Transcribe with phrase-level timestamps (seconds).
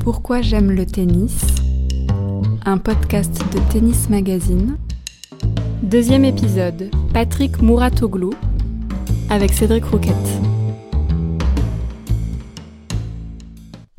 [0.00, 1.44] Pourquoi j'aime le tennis?
[2.64, 4.78] Un podcast de Tennis Magazine.
[5.82, 8.32] Deuxième épisode, Patrick Mouratoglou
[9.28, 10.14] avec Cédric Rouquette.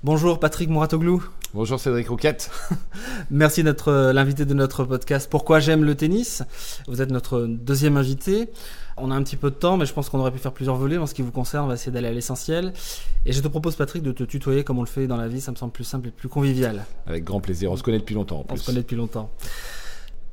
[0.04, 1.23] Bonjour Patrick Mouratoglou.
[1.54, 2.49] Bonjour Cédric Rouquette.
[3.29, 6.43] Merci d'être euh, l'invité de notre podcast Pourquoi j'aime le tennis?
[6.88, 8.49] Vous êtes notre deuxième invité.
[8.95, 10.77] On a un petit peu de temps, mais je pense qu'on aurait pu faire plusieurs
[10.77, 10.98] volets.
[10.98, 12.71] En ce qui vous concerne, on va essayer d'aller à l'essentiel.
[13.25, 15.41] Et je te propose, Patrick, de te tutoyer comme on le fait dans la vie.
[15.41, 16.85] Ça me semble plus simple et plus convivial.
[17.05, 17.70] Avec grand plaisir.
[17.71, 18.38] On se connaît depuis longtemps.
[18.40, 18.59] En On plus.
[18.59, 19.29] se connaît depuis longtemps.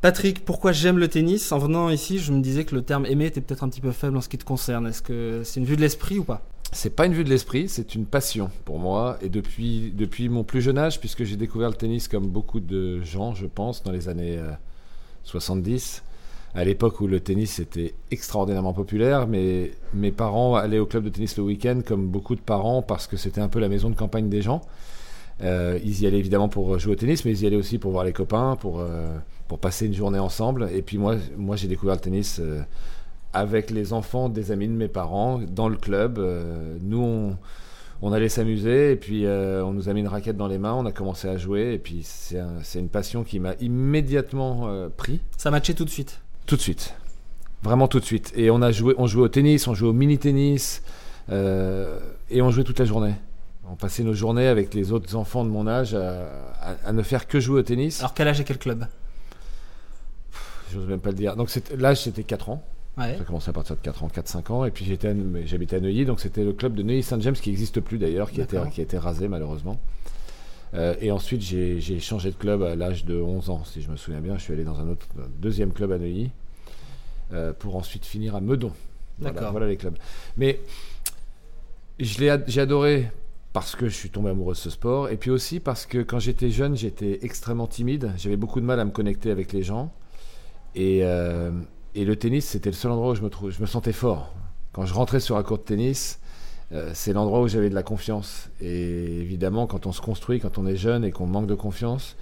[0.01, 1.51] Patrick, pourquoi j'aime le tennis?
[1.51, 3.91] En venant ici, je me disais que le terme aimer était peut-être un petit peu
[3.91, 4.87] faible en ce qui te concerne.
[4.87, 6.41] Est-ce que c'est une vue de l'esprit ou pas?
[6.71, 9.19] C'est pas une vue de l'esprit, c'est une passion pour moi.
[9.23, 13.02] Et depuis, depuis mon plus jeune âge, puisque j'ai découvert le tennis comme beaucoup de
[13.02, 14.52] gens, je pense, dans les années euh,
[15.24, 16.05] 70,
[16.55, 21.09] à l'époque où le tennis était extraordinairement populaire, mais mes parents allaient au club de
[21.09, 23.96] tennis le week-end, comme beaucoup de parents, parce que c'était un peu la maison de
[23.96, 24.60] campagne des gens.
[25.43, 27.91] Euh, ils y allaient évidemment pour jouer au tennis, mais ils y allaient aussi pour
[27.91, 29.09] voir les copains, pour, euh,
[29.49, 30.68] pour passer une journée ensemble.
[30.73, 32.60] Et puis moi, moi j'ai découvert le tennis euh,
[33.32, 36.18] avec les enfants des amis de mes parents dans le club.
[36.18, 37.37] Euh, nous, on,
[38.02, 40.74] on allait s'amuser et puis euh, on nous a mis une raquette dans les mains,
[40.74, 41.73] on a commencé à jouer.
[41.74, 45.91] Et puis c'est un- c'est une passion qui m'a immédiatement pris, Ça matchait tout de
[45.91, 46.21] suite.
[46.46, 46.95] tout de suite.
[47.63, 48.32] Vraiment tout de suite.
[48.37, 50.82] Et on, a joué, on jouait au tennis, on jouait au mini-tennis
[51.30, 53.15] et on jouait toute la journée.
[53.71, 56.23] On passait nos journées avec les autres enfants de mon âge à,
[56.63, 58.01] à- à ne faire que jouer au tennis.
[58.01, 58.87] Alors, quel âge et quel club?
[60.73, 61.37] J'ose même pas le dire.
[61.37, 62.65] Donc l'âge c'était 4 ans.
[62.97, 63.15] Ouais.
[63.15, 64.65] Ça a commencé à partir de 4 ans, 4-5 ans.
[64.65, 68.31] Et puis j'habitais à Neuilly, donc c'était le club de Neuilly-Saint-James qui n'existe plus d'ailleurs,
[68.31, 68.72] qui a, été, D'accord.
[68.72, 69.78] qui a été rasé malheureusement.
[70.75, 73.97] Euh, et ensuite j'ai changé de club à l'âge de 11 ans, si je me
[73.97, 74.37] souviens bien.
[74.37, 76.31] Je suis allé dans un autre un deuxième club à Neuilly
[77.32, 78.72] euh, pour ensuite finir à Meudon.
[79.19, 79.53] Voilà, D'accord.
[79.53, 79.97] voilà les clubs.
[80.37, 80.60] Mais
[81.99, 83.10] j'ai adoré
[83.53, 86.19] parce que je suis tombé amoureux de ce sport et puis aussi parce que quand
[86.19, 88.12] j'étais jeune, j'étais extrêmement timide.
[88.16, 89.93] J'avais beaucoup de mal à me connecter avec les gens.
[90.74, 91.50] Et, euh,
[91.94, 94.34] et le tennis, c'était le seul endroit où je me, je me sentais fort.
[94.72, 96.20] Quand je rentrais sur un court de tennis,
[96.72, 98.50] euh, c'est l'endroit où j'avais de la confiance.
[98.60, 102.16] Et évidemment, quand on se construit, quand on est jeune et qu'on manque de confiance,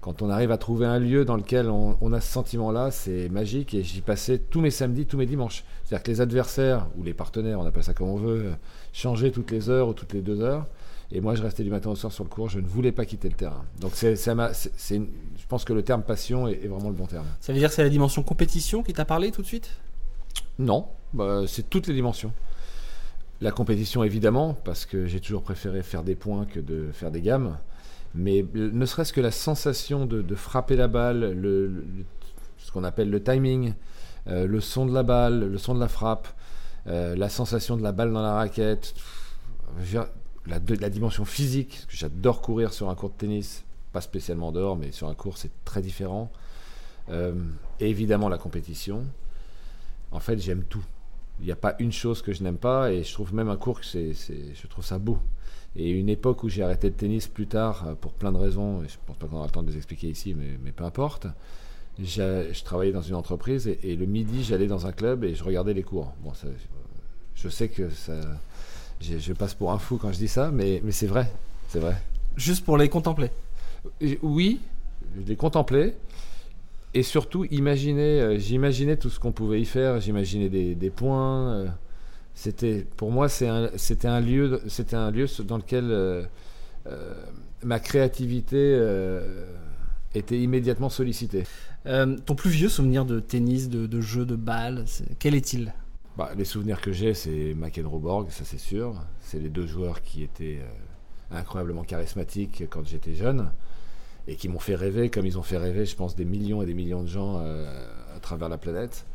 [0.00, 3.28] quand on arrive à trouver un lieu dans lequel on, on a ce sentiment-là, c'est
[3.28, 3.74] magique.
[3.74, 5.64] Et j'y passais tous mes samedis, tous mes dimanches.
[5.84, 8.52] C'est-à-dire que les adversaires, ou les partenaires, on appelle ça comme on veut, euh,
[8.94, 10.66] changeaient toutes les heures ou toutes les deux heures.
[11.12, 12.48] Et moi, je restais du matin au soir sur le court.
[12.48, 13.64] Je ne voulais pas quitter le terrain.
[13.80, 16.88] Donc, c'est, ça m'a- c'est- une- je pense que le terme passion est- est vraiment
[16.88, 17.26] le bon terme.
[17.40, 19.70] Ça veut dire que c'est la dimension compétition qui t'a parlé tout de suite?
[20.58, 22.32] Non, bah, c'est toutes les dimensions.
[23.40, 27.22] La compétition, évidemment, parce que j'ai toujours préféré faire des points que de faire des
[27.22, 27.56] gammes.
[28.14, 31.84] Mais euh, ne serait-ce que la sensation de, de frapper la balle, le, le-
[32.58, 33.72] ce qu'on appelle le timing,
[34.28, 36.28] euh, le son de la balle, le son de la frappe,
[36.86, 39.38] euh, la sensation de la balle dans la raquette, pff,
[40.50, 44.76] la, dimension physique, parce que j'adore courir sur un court de tennis, pas spécialement dehors,
[44.76, 46.30] mais sur un court c'est très différent.
[47.08, 47.34] Euh,
[47.80, 49.04] et évidemment la compétition.
[50.12, 50.84] En fait, j'aime tout.
[51.40, 53.56] Il n'y a pas une chose que je n'aime pas, et je trouve même un
[53.56, 55.18] cours que c'est, je trouve ça beau.
[55.76, 58.82] Et une époque où j'ai arrêté le tennis plus tard, euh, pour plein de raisons,
[58.82, 60.84] et je pense pas qu'on aura le temps de les expliquer ici, mais, mais peu
[60.84, 61.26] importe.
[61.98, 65.74] Je travaillais dans une entreprise et, le midi, j'allais dans un club et je regardais
[65.74, 66.14] les cours.
[66.22, 66.32] Bon,
[67.34, 68.14] je sais que ça,
[69.00, 71.30] je, je passe pour un fou quand je dis ça, mais, mais c'est vrai,
[71.68, 71.96] c'est vrai.
[72.36, 73.30] Juste pour les contempler.
[74.22, 74.60] Oui,
[75.16, 75.96] je les contemplais.
[76.92, 80.00] Et surtout, imaginer, euh, j'imaginais tout ce qu'on pouvait y faire.
[80.00, 81.52] J'imaginais des, des points.
[81.52, 81.66] euh,
[82.34, 86.24] c'était, pour moi, un- c'était un lieu, c'était un lieu dans lequel euh,
[87.62, 88.78] ma créativité
[90.14, 91.44] était immédiatement sollicitée.
[91.84, 94.84] Ton plus vieux souvenir de tennis, de, de jeu de balle,
[95.18, 95.72] quel est-il?
[96.20, 98.94] Bah, les souvenirs que j'ai, c'est McEnroe Borg, ça c'est sûr.
[99.20, 103.50] C'est les deux joueurs qui étaient euh, incroyablement charismatiques quand j'étais jeune
[104.28, 106.66] et qui m'ont fait rêver, comme ils ont fait rêver, je pense, des millions et
[106.66, 107.64] des millions de gens euh,
[108.14, 109.06] à travers la planète.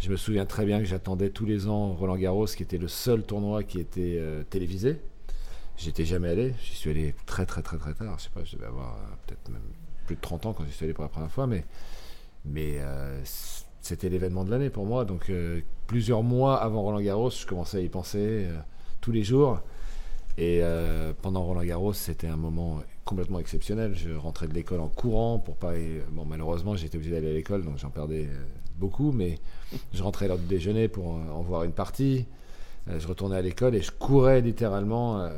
[0.00, 2.88] Je me souviens très bien que j'attendais tous les ans Roland Garros, qui était le
[2.88, 4.98] seul tournoi qui était euh, télévisé.
[5.76, 8.18] J'étais jamais allé, j'y suis allé très très très très tard.
[8.18, 9.62] Je sais pas, je devais avoir euh, peut-être même
[10.06, 11.64] plus de 30 ans quand j'y suis allé pour la première fois, mais
[13.82, 15.04] c'était l'événement de l'année pour moi.
[15.04, 18.56] Donc euh, plusieurs mois avant Roland Garros, je commençais à y penser euh,
[19.00, 19.60] tous les jours.
[20.38, 23.94] Et euh, pendant Roland Garros, c'était un moment complètement exceptionnel.
[23.94, 25.72] Je rentrais de l'école en courant pour pas.
[26.12, 28.28] Bon, malheureusement, j'étais obligé d'aller à l'école, donc j'en perdais
[28.78, 29.12] beaucoup.
[29.12, 29.38] Mais
[29.92, 32.24] je rentrais à l'heure du déjeuner pour en voir une partie.
[32.86, 35.28] Je retournais à l'école et je courais littéralement.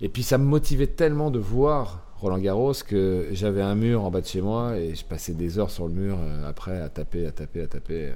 [0.00, 4.10] et puis ça me motivait tellement de voir Roland Garros que j'avais un mur en
[4.10, 6.88] bas de chez moi et je passais des heures sur le mur euh, après à
[6.88, 8.06] taper, à taper, à taper.
[8.06, 8.12] euh.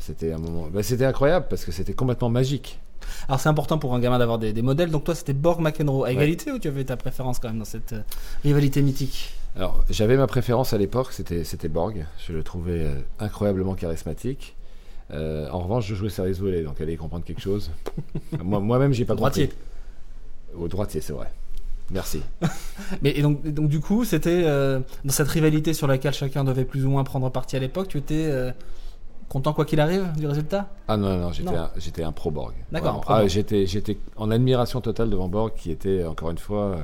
[0.00, 2.80] C'était un moment, bah, c'était incroyable parce que c'était complètement magique.
[3.28, 4.90] Alors c'est important pour un gamin d'avoir des, des modèles.
[4.90, 6.04] Donc toi, c'était Borg McEnroe.
[6.04, 6.14] À Ouais.
[6.14, 8.00] égalité ou tu avais ta préférence quand même dans cette euh,
[8.44, 9.34] rivalité mythique?
[9.54, 12.06] Alors, j'avais ma préférence à l'époque, c'était, c'était Borg.
[12.26, 14.56] Je le trouvais euh, incroyablement charismatique.
[15.10, 17.70] Euh, en revanche, je jouais service volé, donc allez comprendre quelque chose.
[18.42, 19.48] Moi, moi-même, j'ai pas Droitier.
[19.48, 19.58] compris.
[20.64, 21.30] Au droitier, c'est vrai.
[21.92, 22.22] Merci.
[23.02, 26.42] Mais et donc, et donc du coup, c'était euh, dans cette rivalité sur laquelle chacun
[26.42, 27.88] devait plus ou moins prendre parti à l'époque.
[27.88, 28.50] Tu étais euh,
[29.28, 30.70] content quoi qu'il arrive du résultat?
[30.88, 31.54] Ah non, non, j'étais.
[31.54, 32.54] Un, j'étais un pro Borg.
[32.72, 36.76] D'accord, Ah, j'étais, j'étais en admiration totale devant Borg, qui était, encore une fois, euh,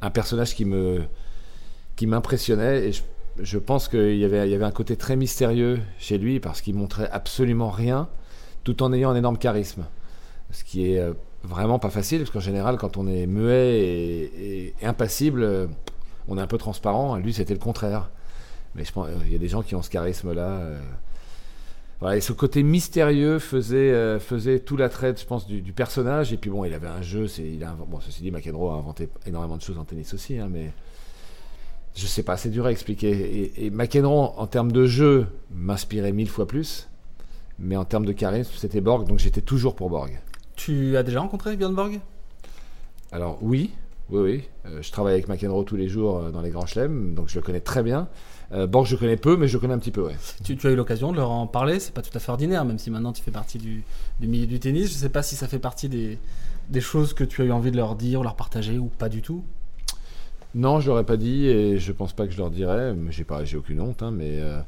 [0.00, 1.02] un personnage qui me,
[1.96, 2.88] qui m'impressionnait.
[2.88, 3.02] Et je,
[3.38, 6.62] je pense qu'il y avait, il y avait un côté très mystérieux chez lui, parce
[6.62, 8.08] qu'il montrait absolument rien,
[8.64, 9.84] tout en ayant un énorme charisme.
[10.50, 11.02] Ce qui est
[11.44, 15.66] vraiment pas facile, parce qu'en général, quand on est muet et, impassible, euh,
[16.28, 17.16] on est un peu transparent.
[17.16, 18.10] Lui, c'était le contraire.
[18.74, 20.48] Mais je pense, euh, il y a des gens qui ont ce charisme-là.
[20.48, 20.78] euh,
[22.12, 26.32] et ce côté mystérieux faisait, faisait tout l'attrait, je pense, du, personnage.
[26.32, 27.26] Et puis bon, il avait un jeu.
[27.38, 30.48] Il a, bon, ceci dit, McEnroe a inventé énormément de choses en tennis aussi, hein,
[30.50, 30.72] mais
[31.94, 33.10] je sais pas, c'est dur à expliquer.
[33.10, 36.88] Et, et McEnroe, en termes de jeu, m'inspirait mille fois plus.
[37.60, 40.20] Mais en termes de charisme, c'était Borg, donc j'étais toujours pour Borg.
[40.64, 41.98] Tu as déjà rencontré Björn Borg
[43.10, 43.72] Alors oui,
[44.10, 44.42] oui, oui.
[44.64, 47.34] Euh, je travaille avec McEnroe tous les jours euh, dans les grands chelems, donc je
[47.34, 48.06] le connais très bien.
[48.52, 50.14] Euh, Borg, je connais peu, mais je connais un petit peu, ouais.
[50.44, 51.80] tu, tu as eu l'occasion de leur en parler.
[51.80, 53.82] C'est pas tout à fait ordinaire, même si maintenant tu fais partie du,
[54.20, 54.86] du milieu du tennis.
[54.86, 56.16] Je sais pas si ça fait partie des,
[56.68, 59.20] des choses que tu as eu envie de leur dire leur partager ou pas du
[59.20, 59.42] tout.
[60.54, 62.94] Non, je l'aurais pas dit et je pense pas que je leur dirais.
[63.10, 64.60] J'ai pas, j'ai aucune honte, hein, mais euh,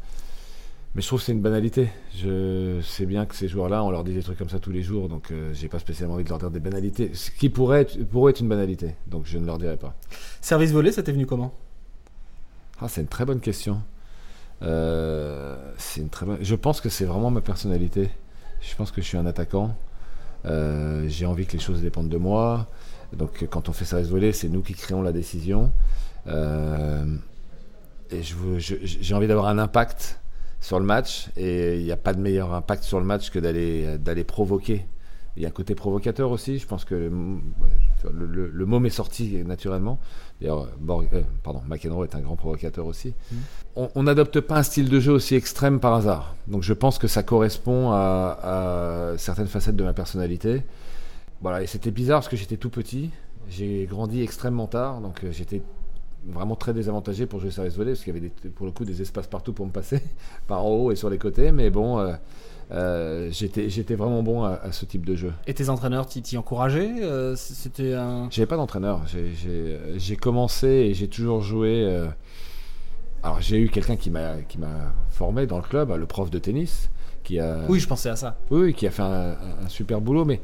[0.94, 1.88] mais je trouve que c'est une banalité.
[2.16, 4.82] Je sais bien que ces joueurs-là, on leur dit des trucs comme ça tous les
[4.82, 7.10] jours, donc euh, j'ai pas spécialement envie de leur dire des banalités.
[7.14, 9.94] Ce qui pourrait être, une banalité, donc je ne leur dirai pas.
[10.40, 11.52] Service volé, ça t'est venu comment?
[12.80, 13.80] Ah, c'est une très bonne question.
[14.62, 16.38] Euh, c'est une très bonne.
[16.40, 18.10] Je pense que c'est vraiment ma personnalité.
[18.60, 19.76] Je pense que je suis un attaquant.
[20.46, 22.68] Euh, j'ai envie que les choses dépendent de moi.
[23.12, 25.72] Donc, quand on fait service volé, c'est nous qui créons la décision.
[26.26, 27.04] Euh,
[28.10, 30.20] et je veux- je- j'ai envie d'avoir un impact
[30.64, 31.28] sur le match.
[31.36, 34.86] Et il n'y a pas de meilleur impact sur le match que d'aller d'aller provoquer.
[35.36, 36.58] Il y a un côté provocateur aussi.
[36.60, 39.98] Je pense que le, ouais, le, le- le mot m'est sorti naturellement.
[40.40, 43.14] D'ailleurs, euh, pardon, McEnroe est un grand provocateur aussi.
[43.74, 46.36] On- On n'adopte pas un style de jeu aussi extrême par hasard.
[46.46, 48.38] Donc je pense que ça correspond à,
[49.12, 50.62] à certaines facettes de ma personnalité.
[51.42, 53.10] Voilà, et c'était bizarre parce que j'étais tout petit.
[53.50, 55.60] J'ai grandi extrêmement tard, donc euh, j'étais
[56.26, 58.84] vraiment très désavantagé pour jouer service volé parce qu'il y avait des- pour le coup
[58.84, 60.00] des espaces partout pour me passer,
[60.46, 61.52] par en haut et sur les côtés.
[61.52, 62.14] Mais bon, euh,
[62.72, 65.32] euh, j'étais vraiment bon à, à ce type de jeu.
[65.46, 68.28] Et tes entraîneurs t'y t'y encourageaient Euh, c- C'était un.
[68.30, 69.02] J'avais pas d'entraîneur.
[69.06, 71.84] J'ai- commencé et j'ai toujours joué.
[71.84, 72.06] euh,
[73.22, 76.38] Alors j'ai eu quelqu'un qui m'a qui m'a formé dans le club, le prof de
[76.38, 76.90] tennis,
[77.22, 78.36] qui a Oui, je pensais à ça.
[78.50, 79.36] oui, qui a fait un
[79.68, 80.40] super boulot, mais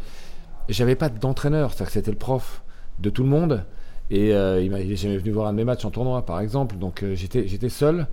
[0.69, 2.63] j'avais pas d'entraîneur, c'est-à-dire que c'était le prof
[2.99, 3.65] de tout le monde.
[4.11, 6.41] Et euh, il il est jamais venu voir un de mes matchs en tournoi, par
[6.41, 6.77] exemple.
[6.77, 8.07] Donc euh, j'étais seul.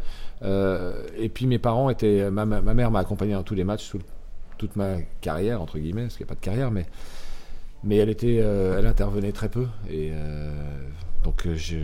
[0.44, 2.30] Euh, et puis mes parents étaient.
[2.30, 4.00] Ma, ma- mère m'a accompagné dans tous les matchs, tout-
[4.58, 6.86] toute ma carrière entre guillemets, parce qu'il n'y a pas de carrière, mais
[7.84, 9.68] mais elle était, elle intervenait très peu.
[9.90, 10.12] Et
[11.24, 11.76] donc je,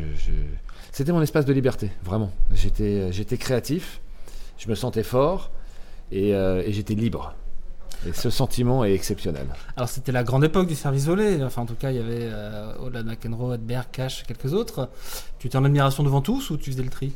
[0.92, 2.32] c'était mon espace de liberté, vraiment.
[2.54, 4.02] J'étais j'étais créatif,
[4.58, 5.52] je me sentais fort
[6.12, 6.34] et
[6.70, 7.36] j'étais libre.
[8.08, 9.48] Et ce sentiment est exceptionnel.
[9.78, 11.42] Alors c'était la grande époque du service volé.
[11.44, 14.90] Enfin, en tout cas, il y avait euh, de McEnroe, Edberg, Cash, quelques autres.
[15.40, 17.12] Tu étais en admiration devant tous ou tu faisais le tri?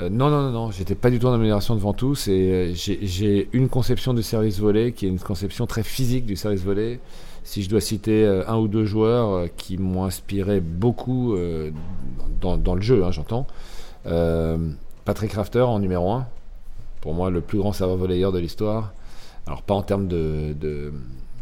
[0.00, 2.28] Euh, non, non, non, non, j'étais pas du tout en amélioration devant tous.
[2.28, 6.36] Et euh, j'ai- une conception du service volé qui est une conception très physique du
[6.36, 7.00] service volé.
[7.44, 11.34] Si je dois citer euh, un ou deux joueurs qui m'ont inspiré beaucoup
[12.40, 13.46] dans, dans le jeu, hein, j'entends.
[15.04, 16.26] Patrick Rafter en numéro 1.
[17.00, 18.92] Pour moi, le plus grand serveur volleyeur de l'histoire.
[19.46, 20.92] Alors, pas en termes de, de,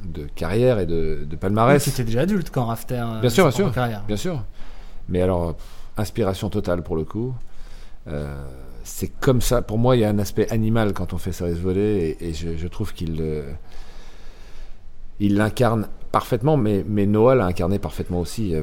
[0.04, 1.82] de carrière et de, de palmarès.
[1.82, 2.94] Tu étais déjà adulte quand Rafter.
[3.04, 3.72] euh, Bien sûr, bien sûr.
[3.72, 4.04] Carrière.
[4.06, 4.42] Bien sûr.
[5.08, 5.56] Mais alors,
[5.96, 7.34] inspiration totale pour le coup.
[8.08, 8.42] Euh,
[8.84, 9.60] c'est comme ça.
[9.60, 12.32] Pour moi, il y a un aspect animal quand on fait service volé et, et
[12.34, 13.52] je, je trouve qu'il euh,
[15.18, 16.56] il l'incarne parfaitement.
[16.56, 18.62] Mais, mais Noah l'a incarné parfaitement aussi euh,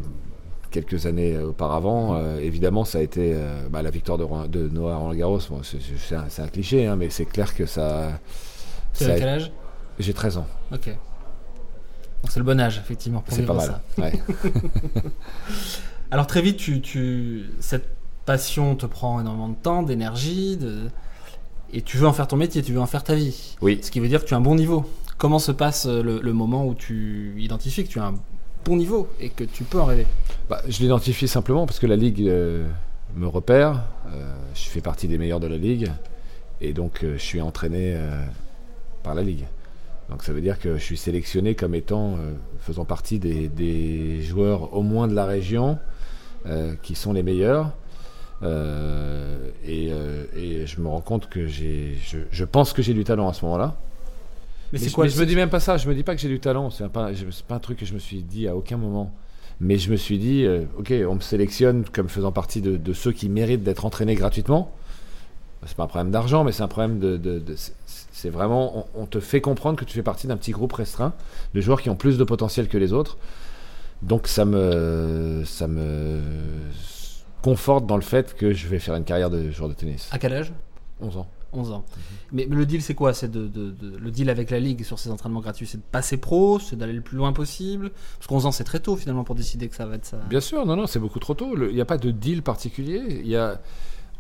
[0.72, 2.20] quelques années auparavant.
[2.38, 3.36] Évidemment, ça a été
[3.70, 5.40] bah, la victoire de, de Noah à Roland Garros.
[5.50, 8.20] Bon, c'est, c'est un, c'est un cliché, hein, mais c'est clair que ça.
[8.98, 9.52] Tu ça quel âge
[10.00, 10.48] J'ai 13 ans.
[10.74, 10.88] Ok.
[10.88, 13.82] Donc c'est le bon âge, effectivement, pour C'est vivre pas ça.
[13.98, 14.12] mal.
[14.14, 15.02] Ouais.
[16.12, 17.46] Alors très vite, tu, tu...
[17.60, 17.88] cette
[18.26, 20.90] passion te prend énormément de temps, d'énergie, de...
[21.74, 23.56] et tu veux en faire ton métier, tu veux en faire ta vie.
[23.62, 23.80] Oui.
[23.82, 24.86] Ce qui veut dire que tu as un bon niveau.
[25.18, 28.16] Comment se passe euh, le, le moment où tu identifies que tu as un
[28.66, 30.06] bon niveau et que tu peux en rêver?
[30.50, 32.68] Bah, je l'identifie simplement parce que la Ligue euh,
[33.16, 33.84] me repère.
[34.14, 35.92] Euh, je fais partie des meilleurs de la Ligue.
[36.62, 37.98] Et donc, euh, je suis entraîné
[39.08, 39.46] par la Ligue.
[40.10, 44.22] Donc ça veut dire que je suis sélectionné comme étant, euh, faisant partie des, des
[44.22, 45.80] joueurs au moins de la région,
[46.46, 47.72] euh, qui sont les meilleurs.
[48.44, 49.92] Euh, et,
[50.36, 53.34] et je me rends compte que j'ai, je, je pense que j'ai du talent à
[53.34, 53.78] ce moment-là.
[53.78, 56.04] Mais Mais, c'est je, quoi mais je me dis même pas ça, je me dis
[56.04, 58.24] pas que j'ai du talent, c'est pas, c'est pas un truc que je me suis
[58.24, 59.14] dit à aucun moment.
[59.62, 60.46] Mais je me suis dit,
[60.78, 64.72] ok, on me sélectionne comme faisant partie de, de ceux qui méritent d'être entraînés gratuitement.
[65.66, 67.16] C'est pas un problème d'argent, mais c'est un problème de.
[67.18, 67.56] de- de-
[68.18, 71.14] c'est- vraiment, on, on te fait comprendre que tu fais partie d'un petit groupe restreint
[71.54, 73.18] de joueurs qui ont plus de potentiel que les autres.
[74.02, 76.20] Donc ça me, ça me
[77.42, 80.10] conforte dans le fait que je vais faire une carrière de joueur de tennis.
[80.12, 80.52] À quel âge?
[81.02, 81.28] 11 ans.
[81.54, 81.86] 11 ans.
[82.34, 83.14] Mais le deal, c'est quoi?
[83.14, 85.84] C'est de, de- de- le deal avec la ligue sur ces entraînements gratuits, c'est de
[85.92, 87.92] passer pro, c'est d'aller le plus loin possible?
[88.18, 90.18] Parce qu'onze ans, c'est très tôt finalement pour décider que ça va être ça.
[90.30, 91.56] Bien sûr, non, non, c'est beaucoup trop tôt.
[91.70, 93.02] Il n'y a pas de deal particulier.
[93.22, 93.62] Il y a,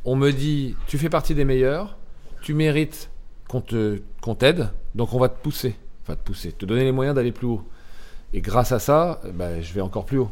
[0.06, 1.98] on me dit, tu fais partie des meilleurs,
[2.42, 3.10] tu mérites
[3.48, 6.92] qu'on te, qu'on t'aide, donc on va te pousser, enfin te pousser, te donner les
[6.92, 7.64] moyens d'aller plus haut.
[8.34, 10.32] Et grâce à ça, ben, je vais encore plus haut.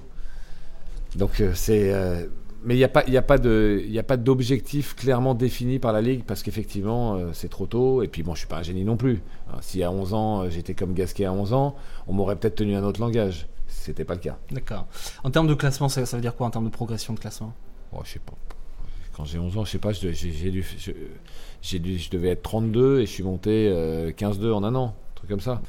[1.16, 2.26] Donc euh, c'est, euh,
[2.64, 4.96] mais il n'y a pas, il y a pas de, il y a pas d'objectif
[4.96, 8.04] clairement défini par la ligue parce qu'effectivement euh, c'est trop tôt.
[8.04, 9.22] Et puis bon, je suis pas un génie non plus.
[9.50, 11.76] Hein, si à 11 ans j'étais comme Gasquet à 11 ans,
[12.08, 13.48] on m'aurait peut-être tenu un autre langage.
[13.68, 14.38] C'était pas le cas.
[14.52, 14.88] D'accord.
[15.24, 17.54] En termes de classement, ça, ça veut dire quoi en termes de progression de classement?
[17.94, 18.34] Oh, je sais pas.
[19.16, 20.92] Quand j'ai 11 ans, je sais pas, j'ai dû, je,
[21.80, 25.16] dû- je devais être 32 et je suis monté euh, 15-2 en un an, un
[25.16, 25.62] truc comme ça.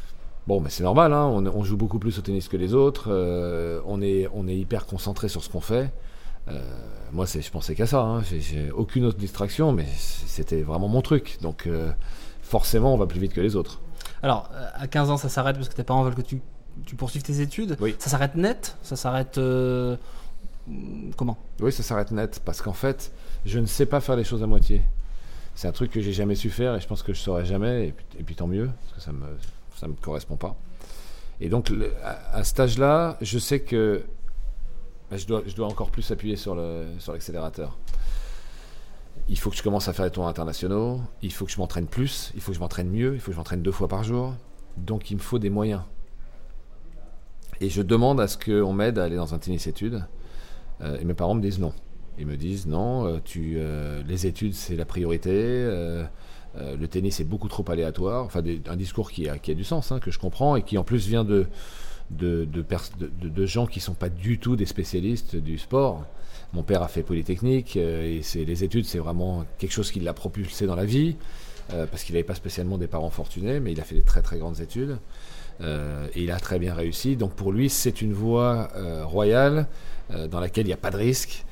[0.47, 3.07] Bon, mais c'est normal, hein, on, on joue beaucoup plus au tennis que les autres,
[3.09, 5.91] euh, on, est, on est hyper concentré sur ce qu'on fait.
[6.49, 6.61] Euh,
[7.11, 11.03] moi, c'est, je pensais qu'à ça, hein, j'ai, aucune autre distraction, mais c'était vraiment mon
[11.03, 11.38] truc.
[11.43, 11.91] Donc, euh,
[12.43, 13.81] forcément, on va plus vite que les autres.
[14.23, 16.41] Alors, euh, à 15 ans, ça s'arrête parce que tes parents veulent que tu,
[16.85, 17.76] tu poursuives tes études.
[17.81, 17.97] Oui.
[17.99, 18.76] Ça s'arrête net?
[18.83, 19.41] Ça s'arrête.
[21.17, 21.38] Comment?
[21.61, 23.12] Oui, ça s'arrête net, parce qu'en fait,
[23.45, 24.83] je ne sais pas faire les choses à moitié.
[25.56, 27.88] C'est un truc que j'ai jamais su faire et je pense que je saurais jamais,
[27.88, 29.26] et puis, et puis tant mieux, parce que ça me,
[29.75, 30.54] ça me correspond pas.
[31.40, 31.72] Et donc,
[32.04, 34.04] à, à cet âge-là, je sais que
[35.10, 37.76] bah, je, dois, je dois encore plus appuyer sur le- sur l'accélérateur.
[39.28, 41.86] il faut que je commence à faire des tours internationaux, il faut que je m'entraîne
[41.86, 44.04] plus, il faut que je m'entraîne mieux, il faut que je m'entraîne deux fois par
[44.04, 44.34] jour.
[44.76, 45.80] Donc, il me faut des moyens.
[47.60, 50.04] Et je demande à ce qu'on m'aide à aller dans un tennis études.
[50.82, 51.72] Euh, et mes parents me disent non.
[52.18, 56.04] Ils me disent non, euh, euh, les études c'est la priorité, euh,
[56.56, 58.25] le tennis est beaucoup trop aléatoire.
[58.25, 60.78] Enfin, un discours qui a, qui a du sens, hein, que je comprends et qui
[60.78, 61.46] en plus vient de,
[62.11, 66.06] de, de, gens qui sont pas du tout des spécialistes du sport.
[66.54, 70.66] Mon père a fait Polytechnique et les études c'est vraiment quelque chose qui l'a propulsé
[70.66, 71.16] dans la vie
[71.68, 74.38] parce qu'il n'avait pas spécialement des parents fortunés, mais il a fait des très très
[74.38, 74.96] grandes études.
[75.61, 77.16] Et il a très bien réussi.
[77.16, 78.70] Donc pour lui, c'est une voie
[79.02, 79.66] royale
[80.30, 81.44] dans laquelle il n'y a pas de risque.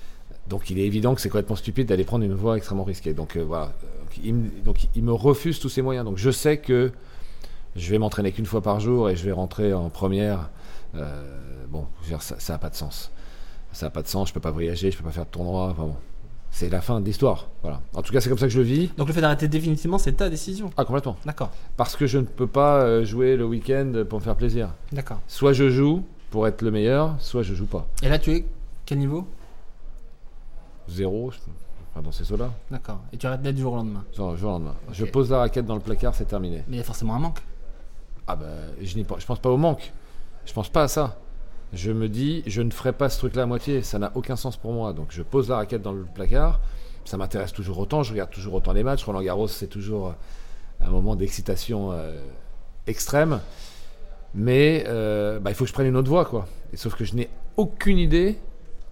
[0.49, 3.15] Donc il est évident que c'est complètement stupide d'aller prendre une voie extrêmement risquée.
[3.15, 3.67] Donc euh, voilà.
[4.01, 6.05] Donc il, me- donc il me refuse tous ces moyens.
[6.05, 6.93] Donc je sais que
[7.77, 10.51] je vais m'entraîner qu'une fois par jour et je vais rentrer en première.
[10.95, 11.23] Euh,
[11.69, 11.87] bon,
[12.21, 13.11] ça n'a pas de sens.
[13.73, 14.29] Ça n'a pas de sens.
[14.29, 15.69] Je peux pas voyager, je peux pas faire de tournoi.
[15.71, 15.97] Enfin bon,
[16.51, 17.49] c'est la fin de l'histoire.
[17.63, 17.81] Voilà.
[17.95, 18.91] En tout cas, c'est comme ça que je le vis.
[18.97, 20.71] Donc le fait d'arrêter définitivement, c'est ta décision.
[20.77, 21.17] Ah complètement.
[21.25, 24.69] D'accord, Parce que je ne peux pas euh, jouer le week-end pour me faire plaisir.
[24.93, 25.21] d'accord.
[25.27, 27.89] Soit je joue pour être le meilleur, soit je joue pas.
[28.03, 28.45] Et là, tu es
[28.87, 29.27] quel niveau?
[30.89, 31.31] Zéro,
[31.93, 32.51] enfin, dans ces eaux-là.
[32.71, 33.01] D'accord.
[33.13, 34.05] Et tu arrêtes net du jour au lendemain?
[34.15, 34.75] Genre, jour au lendemain.
[34.93, 36.65] Je pose la raquette dans le placard, c'est terminé.
[36.69, 37.41] Mais il y a forcément un manque.
[38.27, 38.47] Ah ben,
[38.81, 39.93] je, n'y pense- je pense pas au manque.
[40.47, 41.19] Je pense pas à ça.
[41.73, 43.83] Je me dis, je ne ferai pas ce truc-là à moitié.
[43.83, 44.93] Ça n'a aucun sens pour moi.
[44.93, 46.61] Donc je pose la raquette dans le placard.
[47.05, 48.03] Ça m'intéresse toujours autant.
[48.03, 49.05] Je regarde toujours autant les matchs.
[49.05, 50.13] Roland Garros, c'est toujours euh,
[50.87, 52.17] un moment d'excitation euh,
[52.87, 53.41] extrême.
[54.35, 56.47] Mais euh, bah, il faut que je prenne une autre voie, quoi.
[56.73, 58.39] Et sauf que je n'ai aucune idée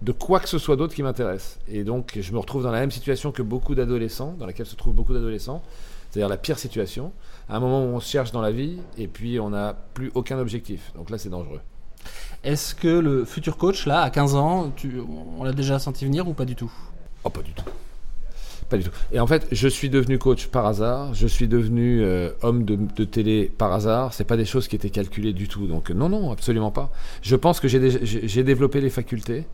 [0.03, 1.59] de quoi que ce soit d'autre qui m'intéresse.
[1.67, 4.75] Et donc, je me retrouve dans la même situation que beaucoup d'adolescents, dans laquelle se
[4.75, 5.63] trouvent beaucoup d'adolescents,
[6.09, 7.13] c'est-à-dire la pire situation,
[7.47, 10.11] à un moment où on se cherche dans la vie et puis on n'a plus
[10.13, 10.91] aucun objectif.
[10.95, 11.61] Donc là, c'est dangereux.
[12.43, 14.99] Est-ce que le futur coach, là, à 15 ans, tu,
[15.39, 16.71] on l'a déjà senti venir ou pas du tout?
[17.23, 17.63] Oh, pas du tout.
[18.69, 18.91] Pas du tout.
[19.13, 21.13] Et en fait, je suis devenu coach par hasard.
[21.13, 24.13] Je suis devenu euh, homme de, de télé par hasard.
[24.13, 25.65] C'est pas des choses qui étaient calculées du tout.
[25.67, 26.91] Donc non, non, absolument pas.
[27.21, 29.45] Je pense que j'ai développé les facultés,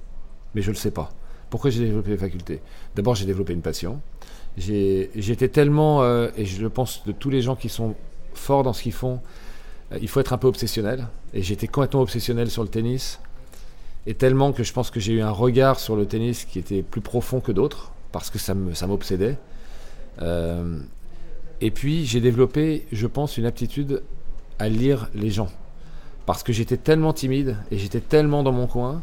[0.56, 1.12] mais je le sais pas.
[1.50, 2.62] Pourquoi j'ai développé les facultés?
[2.96, 4.02] D'abord, j'ai développé une passion.
[4.58, 7.96] J'étais tellement, euh, et je le pense de tous les gens qui sont
[8.34, 9.20] forts dans ce qu'ils font,
[9.92, 11.08] euh, il faut être un peu obsessionnel.
[11.34, 13.20] Et j'étais complètement obsessionnel sur le tennis.
[14.06, 16.84] Et tellement que je pense que j'ai eu un regard sur le tennis qui était
[16.84, 19.38] plus profond que d'autres, parce que ça me- ça m'obsédait.
[20.22, 20.80] Euh,
[21.62, 24.04] et puis j'ai développé, je pense, une aptitude
[24.58, 25.50] à lire les gens.
[26.26, 29.02] Parce que j'étais tellement timide et j'étais tellement dans mon coin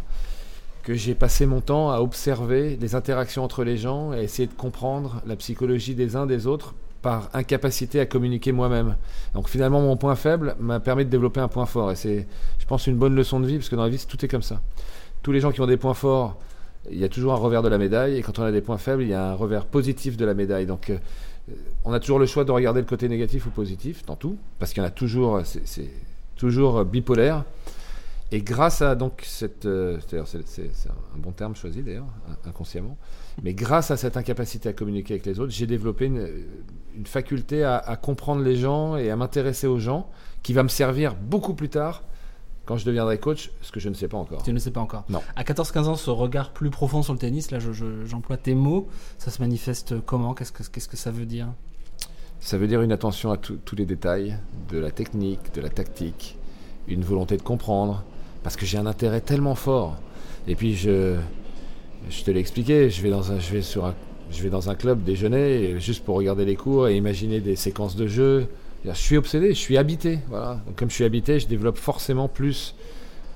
[0.86, 4.52] que j'ai passé mon temps à observer les interactions entre les gens et essayer de
[4.52, 8.94] comprendre la psychologie des uns des autres par incapacité à communiquer moi-même.
[9.34, 11.90] Donc finalement, mon point faible m'a permis de développer un point fort.
[11.90, 12.28] Et c'est,
[12.60, 14.42] je pense, une bonne leçon de vie, parce que dans la vie, tout est comme
[14.42, 14.62] ça.
[15.24, 16.38] Tous les gens qui ont des points forts,
[16.88, 18.78] il y a toujours un revers de la médaille, et quand on a des points
[18.78, 20.66] faibles, il y a un revers positif de la médaille.
[20.66, 20.98] Donc euh,
[21.84, 24.72] on a toujours le choix de regarder le côté négatif ou positif dans tout, parce
[24.72, 25.90] qu'il y en a toujours, c'est
[26.36, 27.42] toujours bipolaire.
[28.32, 32.08] Et grâce à donc cette, euh, c'est un bon terme choisi d'ailleurs,
[32.44, 32.96] inconsciemment,
[33.42, 36.26] mais grâce à cette incapacité à communiquer avec les autres, j'ai développé une,
[37.04, 40.10] faculté à, comprendre les gens et à m'intéresser aux gens,
[40.42, 42.02] qui va me servir beaucoup plus tard
[42.64, 44.42] quand je deviendrai coach, ce que je ne sais pas encore.
[44.42, 45.04] Tu ne sais pas encore.
[45.08, 45.22] Non.
[45.36, 47.58] À 14-15 ans, ce regard plus profond sur le tennis, là,
[48.04, 48.88] j'emploie tes mots.
[49.18, 50.34] Ça se manifeste comment?
[50.34, 51.46] Qu'est-ce que qu'est-ce que ça veut dire?
[52.40, 54.36] Ça veut dire une attention à tous les détails
[54.68, 56.36] de la technique, de la tactique,
[56.88, 58.04] une volonté de comprendre,
[58.46, 59.96] parce que j'ai un intérêt tellement fort.
[60.46, 61.16] Et puis je,
[62.08, 63.94] je te l'ai expliqué, je vais dans un, je vais sur un,
[64.30, 67.96] je vais dans un club déjeuner juste pour regarder les cours et imaginer des séquences
[67.96, 68.46] de jeu.
[68.84, 70.20] Je suis obsédé, je suis habité.
[70.28, 70.60] Voilà.
[70.64, 72.76] Donc, comme je suis habité, je développe forcément plus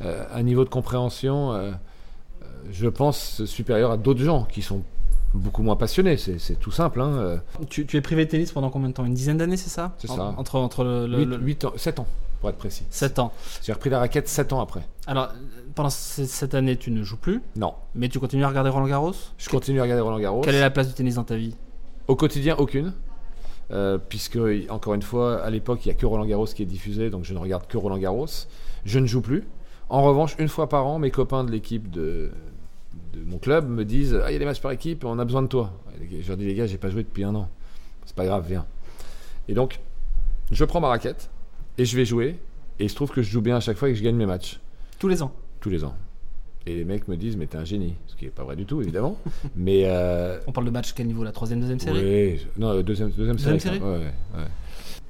[0.02, 1.73] euh, un niveau de compréhension, euh,
[2.43, 4.85] euh, je pense, supérieur à d'autres gens qui sont
[5.35, 6.19] beaucoup moins passionnés.
[6.19, 7.00] C'est tout simple.
[7.00, 7.40] Hein.
[7.69, 9.05] Tu, es privé de tennis pendant combien de temps?
[9.05, 9.97] Une dizaine d'années, c'est ça?
[9.99, 10.35] C'est ça.
[10.37, 12.07] Entre, entre le, 8, ans, 7 ans,
[12.40, 12.85] pour être précis.
[12.90, 13.32] 7 ans.
[13.62, 14.82] J'ai repris la raquette 7 ans après.
[15.06, 15.32] Alors,
[15.75, 17.75] pendant cette année, tu ne joues plus Non.
[17.94, 19.14] Mais tu continues à regarder Roland Garros?
[19.38, 20.40] Je continue à regarder Roland Garros.
[20.40, 21.54] Quelle est la place du tennis dans ta vie?
[22.09, 22.92] Au quotidien, aucune.
[23.73, 26.66] Euh, puisque, encore une fois, à l'époque, il n'y a que Roland Garros qui est
[26.66, 28.26] diffusé, donc je ne regarde que Roland Garros.
[28.85, 29.44] Je ne joue plus.
[29.90, 32.30] En revanche, une fois par an, mes copains de l'équipe de,
[33.26, 35.42] mon club me disent Ah, il y a des matchs par équipe, on a besoin
[35.42, 35.73] de toi.
[36.00, 37.49] Je leur dis Les gars, j'ai pas joué depuis un an.
[38.06, 38.66] C'est pas grave, viens.
[39.49, 39.80] Et donc,
[40.50, 41.30] je prends ma raquette
[41.80, 42.37] et je vais jouer.
[42.78, 44.16] Et il se trouve que je joue bien à chaque fois et que je gagne
[44.16, 44.60] mes matchs.
[44.99, 45.94] Tous les ans Tous les ans.
[46.66, 47.94] Et les mecs me disent, mais t'es un génie.
[48.06, 49.16] Ce qui n'est pas vrai du tout, évidemment.
[49.56, 53.10] mais euh, On parle de match quel niveau La troisième, deuxième série Oui, non, deuxième,
[53.10, 53.78] deuxième, deuxième série.
[53.78, 54.44] Ouais, ouais,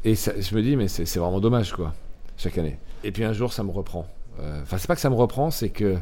[0.05, 1.93] Et je me dis, mais c'est vraiment dommage, quoi,
[2.37, 2.79] chaque année.
[3.03, 4.07] Et puis un jour, ça me reprend.
[4.39, 5.97] Euh, enfin, c'est pas que ça me reprend, c'est que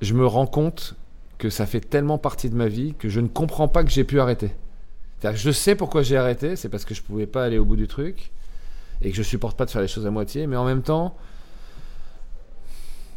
[0.00, 0.94] je me rends compte
[1.36, 4.04] que ça fait tellement partie de ma vie que je ne comprends pas que j'ai
[4.04, 4.52] pu arrêter.
[5.34, 7.88] Je sais pourquoi j'ai arrêté, c'est parce que je pouvais pas aller au bout du
[7.88, 8.30] truc
[9.02, 11.16] et que je supporte pas de faire les choses à moitié, mais en même temps,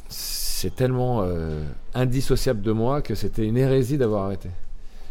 [0.10, 1.62] c'est tellement euh,
[1.94, 4.50] indissociable de moi que c'était une hérésie d'avoir arrêté.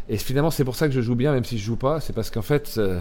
[0.09, 1.99] Et finalement, c'est pour ça que je joue bien, même si je joue pas.
[1.99, 2.99] C'est parce qu'en fait, euh,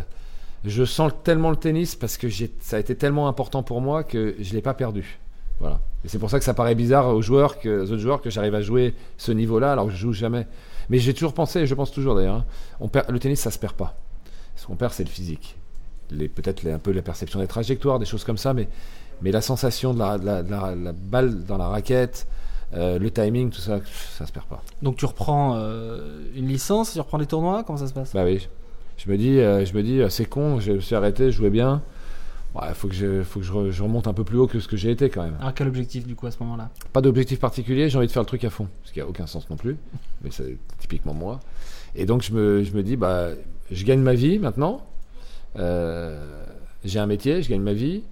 [0.65, 2.29] je sens tellement le tennis parce que
[2.61, 5.19] ça a été tellement important pour moi que je l'ai pas perdu.
[5.61, 5.81] Voilà.
[6.05, 8.63] Et c'est pour ça que ça paraît bizarre aux joueurs, autres joueurs, que j'arrive à
[8.63, 10.47] jouer ce niveau-là alors que je joue jamais.
[10.93, 12.45] Mais j'ai toujours pensé, et je pense toujours d'ailleurs,
[12.83, 13.97] hein, le tennis, ça se perd pas.
[14.57, 15.57] Ce qu'on perd, c'est le physique.
[16.11, 18.69] Peut-être un peu la perception des trajectoires, des choses comme ça, mais,
[19.23, 22.29] mais la sensation de la, la balle dans la raquette,
[22.75, 23.81] euh, le timing, tout ça,
[24.19, 24.63] ça se perd pas.
[24.83, 28.13] Donc tu reprends euh, une licence, tu reprends les tournois, comment ça se passe?
[28.13, 28.47] Bah oui.
[28.99, 31.49] Je me dis, euh, je me dis, c'est con, je me suis arrêté, je jouais
[31.49, 31.81] bien.
[32.55, 34.77] Il faut que, je, faut que je, remonte un peu plus haut que ce que
[34.77, 35.37] j'ai été quand même.
[35.41, 36.71] Alors quel objectif du coup à ce moment-là?
[36.93, 39.27] Pas d'objectif particulier, j'ai envie de faire le truc à fond, ce qui a aucun
[39.27, 39.77] sens non plus,
[40.23, 41.41] mais c'est typiquement moi.
[41.95, 43.31] Et donc je me, je me dis, bah,
[43.71, 44.87] je gagne ma vie maintenant,
[45.57, 48.03] j'ai un métier, je gagne ma vie,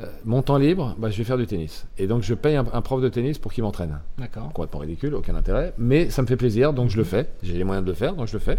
[0.00, 1.86] euh, mon temps libre, bah, je vais faire du tennis.
[1.98, 4.00] Et donc je paye un, prof de tennis pour qu'il m'entraîne.
[4.18, 4.52] D'accord.
[4.52, 5.72] Complètement ridicule, aucun intérêt.
[5.78, 7.28] Mais ça me fait plaisir, donc je le fais.
[7.42, 8.58] J'ai les moyens de le faire, donc je le fais.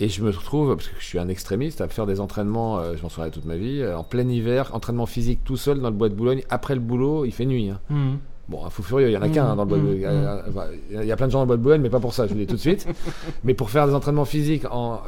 [0.00, 2.94] Et je me retrouve, parce que je suis un extrémiste, à faire des entraînements, euh,
[2.96, 5.88] je m'en souviens toute ma vie, euh, en plein hiver, entraînement physique tout seul dans
[5.88, 6.42] le bois de Boulogne.
[6.50, 7.70] Après le boulot, il fait nuit.
[7.70, 7.80] Hein.
[7.90, 8.14] Mmh.
[8.48, 9.86] Bon, un fou furieux, il y en a qu'un hein, dans le bois de mmh.
[9.86, 11.02] Boulogne.
[11.02, 12.26] Il y a plein de gens dans le bois de Boulogne, mais pas pour ça,
[12.26, 12.88] je vous le dis tout de suite.
[13.44, 15.00] mais pour faire des entraînements physiques, en,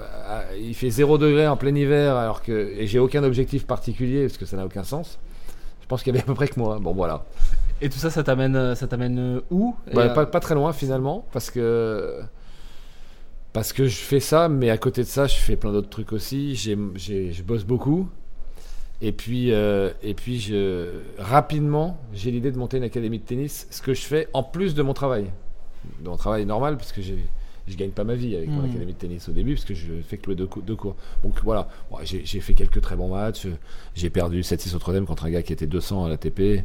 [0.58, 4.38] il fait 0 degré en plein hiver, alors que et j'ai aucun objectif particulier, parce
[4.38, 5.18] que ça n'a aucun sens.
[5.82, 6.78] Je pense qu'il y avait à peu près que moi.
[6.80, 7.24] Bon, voilà.
[7.80, 9.74] Et tout ça, ça t'amène, euh, ça t'amène euh, où?
[9.92, 12.20] Bah, pas, pas, très loin finalement, parce que
[13.56, 16.12] parce que je fais ça, mais à côté de ça, je fais plein d'autres trucs
[16.12, 16.54] aussi.
[16.54, 16.76] J'ai,
[17.32, 18.06] je bosse beaucoup.
[19.00, 23.66] Et puis, euh, et puis je, rapidement, j'ai l'idée de monter une académie de tennis,
[23.70, 25.30] ce que je fais en plus de mon travail.
[26.02, 27.16] De mon travail normal, parce que j'ai,
[27.66, 28.70] je gagne pas ma vie avec mon hmm.
[28.70, 30.94] académie de tennis au début parce que je fais que le deux, cours.
[31.24, 31.68] Donc voilà,
[32.04, 33.46] j'ai fait quelques très bons matchs.
[33.94, 36.62] J'ai perdu 7-6 au troisième contre un gars qui était 200 à l'ATP,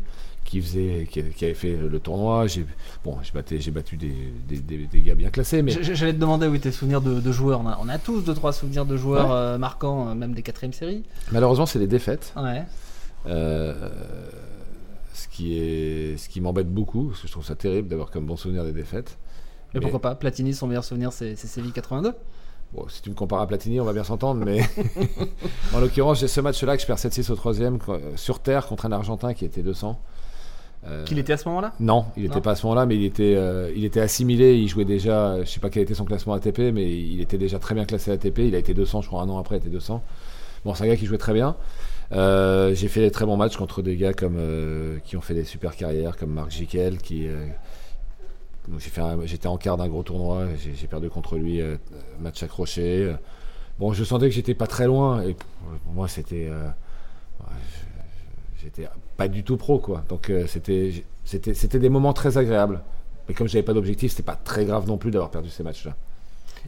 [0.51, 2.45] qui faisait, qui, avait fait le tournoi.
[2.45, 2.65] J'ai
[3.05, 5.61] bon, j'ai battu des, des, gars bien classés.
[5.61, 7.61] Mais j'allais te demander où tes souvenirs de, joueurs.
[7.81, 11.03] On a, tous deux trois souvenirs de joueurs euh, marquants, euh, même des quatrièmes séries.
[11.31, 12.33] Malheureusement, c'est des défaites.
[12.35, 12.63] Ouais.
[13.27, 13.89] Euh,
[15.13, 18.25] ce qui est, ce qui m'embête beaucoup, parce que je trouve ça terrible d'avoir comme
[18.25, 19.17] bon souvenir des défaites.
[19.73, 20.15] Mais, pourquoi pas?
[20.15, 22.13] Platini, son meilleur souvenir, c'est Séville 82
[22.73, 24.61] Bon, si tu me compares à Platini, on va bien s'entendre, mais
[25.73, 27.79] en l'occurrence, j'ai ce match-là que je perds 7-6 au troisième
[28.17, 29.97] sur terre contre un Argentin qui était 200.
[30.87, 33.05] Euh, Qu'il était à ce moment-là Non, il n'était pas à ce moment-là, mais il
[33.05, 34.55] était, euh, il était assimilé.
[34.57, 37.59] Il jouait déjà, je sais pas quel était son classement ATP, mais il était déjà
[37.59, 38.39] très bien classé ATP.
[38.39, 40.03] Il a été 200, je crois, un an après, il était 200.
[40.65, 41.55] Bon, c'est un gars qui jouait très bien.
[42.13, 44.37] Euh, j'ai fait des très bons matchs contre des gars comme
[45.05, 47.27] qui ont fait des super carrières, comme Marc Jiquel, qui
[49.25, 51.61] j'étais en quart d'un gros tournoi, j'ai perdu contre lui,
[52.19, 53.15] match accroché.
[53.79, 55.35] Bon, je sentais que j'étais pas très loin, et
[55.83, 56.49] pour moi c'était,
[58.61, 58.87] j'étais
[59.21, 60.03] pas du tout pro quoi.
[60.09, 62.81] Donc euh, c'était, c'était, c'était des moments très agréables.
[63.27, 65.95] Mais comme j'avais pas d'objectif, c'était pas très grave non plus d'avoir perdu ces matchs-là.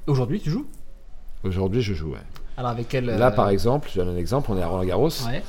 [0.07, 0.67] Aujourd'hui, tu joues?
[1.43, 2.11] Aujourd'hui, je joue.
[2.11, 2.19] ouais.
[2.57, 4.85] Alors avec quel Là, euh, par exemple, je donne un exemple, on est à Roland
[4.85, 5.09] Garros.
[5.27, 5.43] Ouais,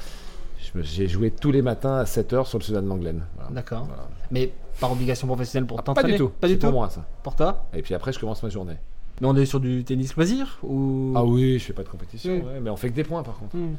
[0.58, 3.22] Je me- J'ai joué tous les matins à 7h sur le Sudan Langlen.
[3.36, 3.50] Voilà.
[3.50, 3.84] d'accord.
[3.86, 4.08] Voilà.
[4.30, 6.30] Mais par obligation professionnelle pour Ah, pas du tout.
[6.30, 6.60] Pas du tout.
[6.66, 7.04] pour moi ça.
[7.22, 8.76] Pour toi Et puis après, je commence ma journée.
[9.20, 12.32] Mais on est sur du tennis loisir ou Ah oui, je fais pas de compétition,
[12.32, 12.40] Oui.
[12.40, 13.54] ouais, mais on fait que des points par contre.
[13.56, 13.74] Hmm.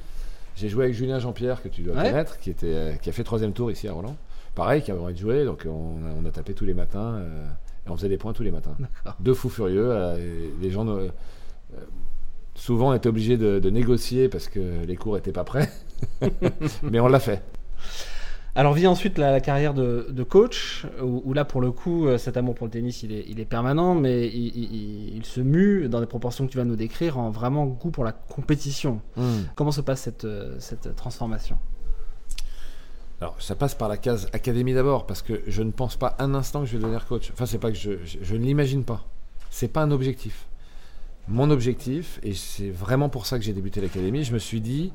[0.55, 2.03] J'ai joué avec Julien Jean-Pierre, que tu dois Ouais.
[2.03, 4.15] connaître, qui, était, euh, qui a fait troisième tour ici à Roland.
[4.55, 7.15] Pareil, qui avait envie de jouer, donc on a, on a tapé tous les matins,
[7.15, 7.45] euh,
[7.85, 8.75] et on faisait des points tous les matins.
[9.19, 10.17] Deux fous furieux, euh,
[10.61, 10.87] les gens...
[10.87, 11.09] euh,
[12.55, 15.69] souvent, on était obligés de, de négocier parce que les cours étaient pas prêts,
[16.83, 17.41] mais on l'a fait.
[18.57, 22.07] Alors vient ensuite la, la carrière de, de coach, où, où là pour le coup
[22.07, 25.17] euh, cet amour pour le tennis il est, il est permanent, mais il, il- il-
[25.17, 28.05] il se mue dans des proportions que tu vas nous décrire en vraiment goût pour
[28.05, 29.01] la compétition.
[29.55, 31.57] Comment se passe cette, euh, cette transformation?
[33.21, 36.33] Alors, ça passe par la case académie d'abord, parce que je ne pense pas un
[36.33, 37.31] instant que je vais devenir coach.
[37.33, 39.05] Enfin, c'est pas que je, je, je ne l'imagine pas.
[39.49, 40.45] C'est pas un objectif.
[41.29, 44.91] Mon objectif, et c'est vraiment pour ça que j'ai débuté l'académie, je me suis dit,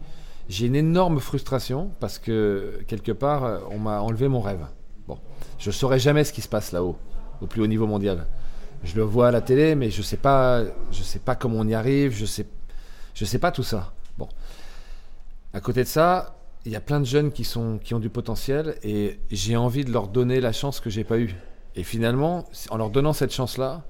[0.50, 4.66] j'ai une énorme frustration parce que quelque part, euh, on m'a enlevé mon rêve.
[5.06, 5.16] Bon,
[5.58, 6.96] je saurais jamais ce qui se passe là-haut,
[7.40, 8.26] au plus haut niveau mondial.
[8.82, 11.68] Je le vois à la télé, mais je sais pas, je sais pas comment on
[11.68, 12.46] y arrive, je sais,
[13.14, 13.92] je sais pas tout ça.
[14.18, 14.28] Bon,
[15.52, 18.10] à côté de ça, il y a plein de jeunes qui, sont, qui ont du
[18.10, 21.36] potentiel et j'ai envie de leur donner la chance que j'ai pas eue.
[21.76, 23.84] Et finalement, en leur donnant cette chance-là,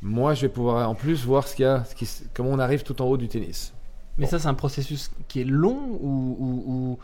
[0.00, 2.58] moi, je vais pouvoir en plus voir ce qu'il y a, ce qui, comment on
[2.58, 3.74] arrive tout en haut du tennis.
[4.18, 6.98] Mais ça c'est un processus qui est long ou, ou-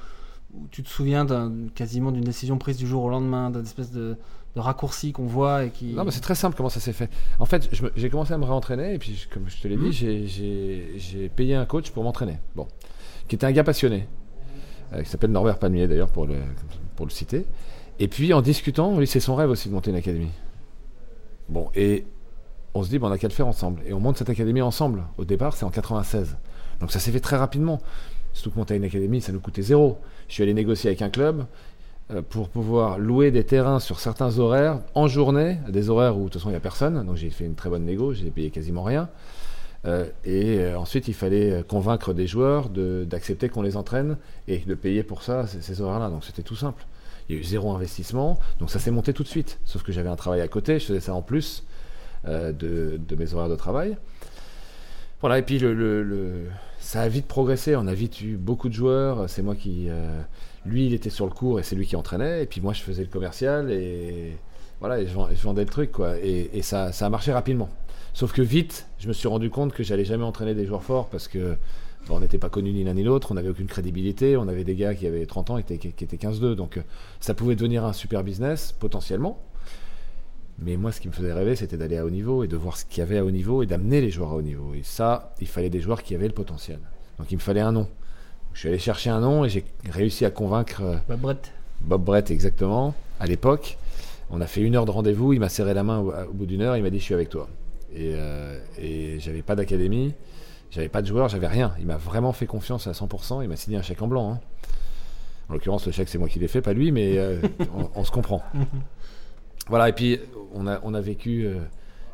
[0.71, 4.17] tu te souviens d'un- quasiment d'une décision prise du jour au lendemain, d'une espèce de,
[4.55, 5.95] de raccourci qu'on voit et qui...
[5.95, 7.09] Non, mais c'est très simple comment ça s'est fait.
[7.39, 9.93] En fait, j'ai commencé à me réentraîner et puis, je- comme je te l'ai dit,
[9.93, 12.37] j'ai payé un coach pour m'entraîner.
[12.55, 12.67] Bon,
[13.29, 14.07] qui était un gars passionné,
[14.93, 16.37] euh, qui s'appelle Norbert Palmier d'ailleurs pour le,
[16.97, 17.47] pour le citer.
[17.99, 20.31] Et puis en discutant, lui, c'est son rêve aussi de monter une académie.
[21.49, 22.05] Bon, et
[22.75, 23.81] on se dit, bon, on a qu'à le faire ensemble.
[23.87, 25.05] Et on monte cette académie ensemble.
[25.19, 26.37] Au départ, c'est en 96.
[26.83, 27.81] Donc ça s'est fait très rapidement.
[28.33, 29.99] Surtout que monter une académie, ça nous coûtait zéro.
[30.27, 31.47] Je suis allé négocier avec un club
[32.11, 36.25] euh, pour pouvoir louer des terrains sur certains horaires en journée, des horaires où de
[36.25, 37.07] toute façon il n'y a personne.
[37.07, 39.09] Donc j'ai fait une très bonne négo, j'ai payé quasiment rien.
[39.85, 44.17] Euh, et euh, ensuite, il fallait convaincre des joueurs d'accepter qu'on les entraîne
[44.49, 46.11] et de payer pour ça ces, horaires-là.
[46.11, 46.85] Donc c'était tout simple.
[47.29, 49.61] Il y a eu zéro investissement, donc ça s'est monté tout de suite.
[49.65, 51.65] Sauf que j'avais un travail à côté, je faisais ça en plus
[52.25, 53.97] de mes horaires de travail.
[55.23, 56.47] Voilà, et puis le,
[56.79, 57.77] ça a vite progressé.
[57.77, 59.31] On a vite eu beaucoup de joueurs.
[59.31, 59.87] C'est moi qui.
[59.89, 60.21] euh,
[60.67, 62.43] lui, il était sur le cours et c'est lui qui entraînait.
[62.43, 64.37] Et puis moi, je faisais le commercial et
[64.81, 66.19] voilà, je, vend- je vendais le truc, quoi.
[66.19, 67.69] Et, ça, ça a marché rapidement.
[68.15, 71.09] Sauf que vite, je me suis rendu compte que j'allais jamais entraîner des joueurs forts
[71.09, 71.57] parce que
[72.11, 74.75] on n'était pas connus ni l'un ni l'autre, on n'avait aucune crédibilité, on avait des
[74.75, 76.55] gars qui avaient 30 ans et qui étaient, qui étaient 15-2.
[76.57, 76.83] Donc euh,
[77.21, 79.41] ça pouvait devenir un super business, potentiellement.
[80.65, 82.77] Mais moi, ce qui me faisait rêver, c'était d'aller à haut niveau et de voir
[82.77, 84.75] ce qu'il y avait à haut niveau et d'amener les joueurs à haut niveau.
[84.75, 86.79] Et ça, il fallait des joueurs qui avaient le potentiel.
[87.19, 87.89] Donc il me fallait un nom.
[88.53, 92.05] Je suis allé chercher un nom et j'ai réussi à convaincre euh, Bah, Brett, Bob
[92.05, 93.79] Brett exactement, à l'époque.
[94.31, 96.47] On a fait une heure de rendez-vous, il m'a serré la main au, au bout
[96.47, 97.49] d'une heure, il m'a dit je suis avec toi.
[97.95, 100.15] Et, euh, et j'avais pas d'académie,
[100.71, 101.75] j'avais pas de joueur, j'avais rien.
[101.81, 104.33] Il m'a vraiment fait confiance à 100%, il m'a signé un chèque en blanc.
[104.33, 104.41] hein.
[105.49, 107.41] En l'occurrence, le chèque c'est moi qui l'ai fait, pas lui, mais euh,
[107.77, 108.43] on, on se comprend.
[109.69, 110.19] Voilà, et puis
[110.55, 111.55] on a, on a vécu euh,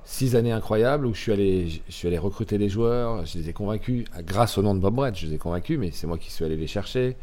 [0.04, 3.48] six années incroyables où je suis, allé, je suis allé recruter des joueurs, je les
[3.48, 6.18] ai convaincus, grâce au nom de Bob Brett, je les ai convaincus, mais c'est moi
[6.18, 7.16] qui suis allé les chercher.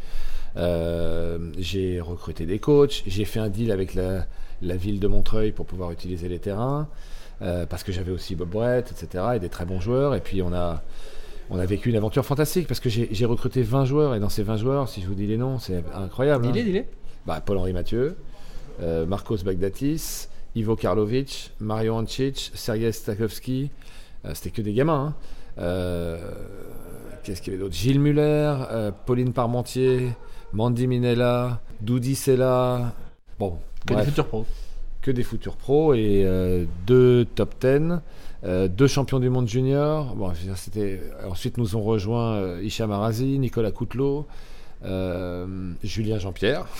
[0.58, 4.26] Euh, j'ai recruté des coachs, j'ai fait un deal avec la,
[4.62, 6.88] la ville de Montreuil pour pouvoir utiliser les terrains,
[7.42, 10.42] euh, parce que j'avais aussi Bob Brett, etc., et des très bons joueurs, et puis
[10.42, 10.82] on a,
[11.50, 14.44] on a vécu une aventure fantastique, parce que j'ai recruté 20 joueurs, et dans ces
[14.44, 16.46] 20 joueurs, si je vous dis les noms, c'est incroyable.
[16.46, 16.52] hein.
[16.52, 16.86] dis-les, dis-les.
[17.26, 18.16] Bah, Paul-Henri Mathieu,
[18.82, 23.70] euh, Marcos Bagdatis, Ivo Karlovic, Mario Ancic, Sergei Stakowski.
[24.26, 25.14] Euh, C'était que des gamins.
[25.58, 25.60] hein.
[25.60, 26.32] Euh,
[27.24, 27.76] Qu'est-ce qu'il y avait d'autre?
[27.76, 28.56] Gilles Muller,
[29.08, 30.10] Pauline Parmentier,
[30.54, 32.94] Mandy Minella, Doudi Sella.
[33.40, 33.58] Bon,
[33.88, 34.46] Que bref, des futurs pros.
[35.02, 38.00] que des futurs pros et deux top 10,
[38.44, 40.14] euh, deux champions du monde junior.
[40.16, 41.02] Bon, c'était...
[41.28, 44.28] Ensuite, nous ont rejoint euh, Hicham Arazi, Nicolas Coutelot,
[44.84, 46.68] euh, Julien Jean-Pierre.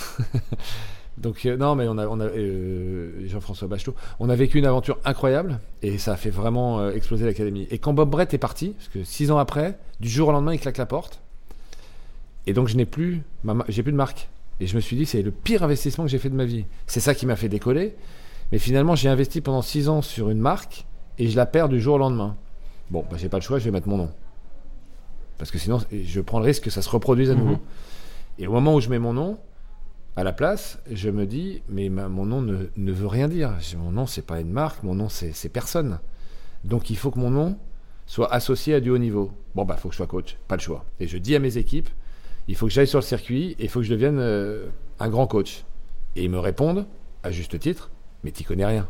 [1.18, 4.66] Donc euh, non, mais on a, on a euh, Jean-François Bachelot, on a vécu une
[4.66, 7.66] aventure incroyable et ça a fait vraiment euh, exploser l'académie.
[7.70, 10.52] Et quand Bob Brett est parti, parce que six ans après, du jour au lendemain,
[10.52, 11.20] il claque la porte.
[12.46, 13.22] Et donc je n'ai plus,
[13.68, 14.28] j'ai plus de marque.
[14.60, 16.64] Et je me suis dit, c'est le pire investissement que j'ai fait de ma vie.
[16.86, 17.94] C'est ça qui m'a fait décoller.
[18.52, 20.86] Mais finalement, j'ai investi pendant six ans sur une marque
[21.18, 22.36] et je la perds du jour au lendemain.
[22.90, 24.10] Bon, bah, j'ai pas le choix, je vais mettre mon nom.
[25.38, 27.40] Parce que sinon, je prends le risque que ça se reproduise à Mhm.
[27.40, 27.58] nouveau.
[28.38, 29.38] Et au moment où je mets mon nom,
[30.16, 33.52] à la place, je me dis, mais ma- mon nom ne, ne veut rien dire.
[33.76, 35.98] Mon nom, c'est pas une marque, mon nom, c'est personne.
[36.64, 37.58] Donc il faut que mon nom
[38.06, 39.30] soit associé à du haut niveau.
[39.54, 40.84] Bon, bah, il faut que je sois coach, pas le choix.
[41.00, 41.88] Et je dis à mes équipes,
[42.48, 44.66] il faut que j'aille sur le circuit et il faut que je devienne euh,
[45.00, 45.64] un grand coach.
[46.14, 46.86] Et ils me répondent,
[47.22, 47.90] à juste titre,
[48.24, 48.88] mais t'y connais rien.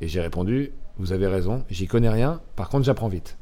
[0.00, 3.36] Et j'ai répondu, vous avez raison, j'y connais rien, par contre j'apprends vite.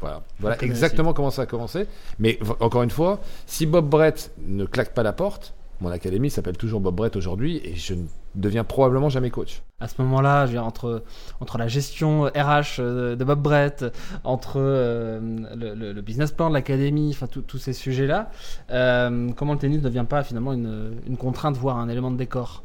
[0.00, 1.86] Voilà, voilà exactement comment ça a commencé.
[2.18, 6.56] Mais encore une fois, si Bob Brett ne claque pas la porte, mon académie s'appelle
[6.56, 9.62] toujours Bob Brett aujourd'hui et je ne deviens probablement jamais coach.
[9.80, 11.02] À ce moment-là, entre,
[11.40, 13.84] entre la gestion RH euh, de Bob Brett,
[14.24, 15.20] entre euh,
[15.54, 18.30] le, le- le business plan de l'académie, enfin tous ces sujets-là,
[18.70, 22.16] euh, comment le tennis ne devient pas finalement une, une contrainte, voire un élément de
[22.16, 22.62] décor?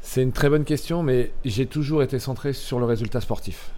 [0.00, 3.70] C'est une très bonne question, mais j'ai toujours été centré sur le résultat sportif.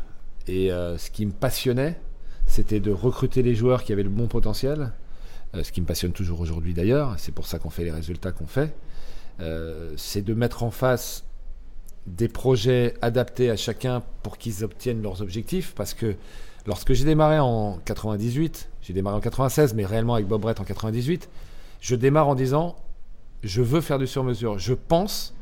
[0.46, 2.00] Et euh, ce qui me passionnait,
[2.46, 4.86] c'était de recruter les joueurs qui avaient le bon potentiel, euh,
[5.54, 8.46] ce qui me passionne toujours aujourd'hui d'ailleurs, c'est pour ça qu'on fait les résultats qu'on
[8.46, 8.74] fait.
[9.40, 11.24] Euh, c'est de mettre en face
[12.06, 16.14] des projets adaptés à chacun pour qu'ils obtiennent leurs objectifs, parce que
[16.66, 20.64] lorsque j'ai démarré en 98, j'ai démarré en 96, mais réellement avec Bob Brett en
[20.64, 21.28] 98,
[21.80, 22.76] je démarre en disant,
[23.42, 24.58] je veux faire du sur-mesure.
[24.58, 25.34] Je pense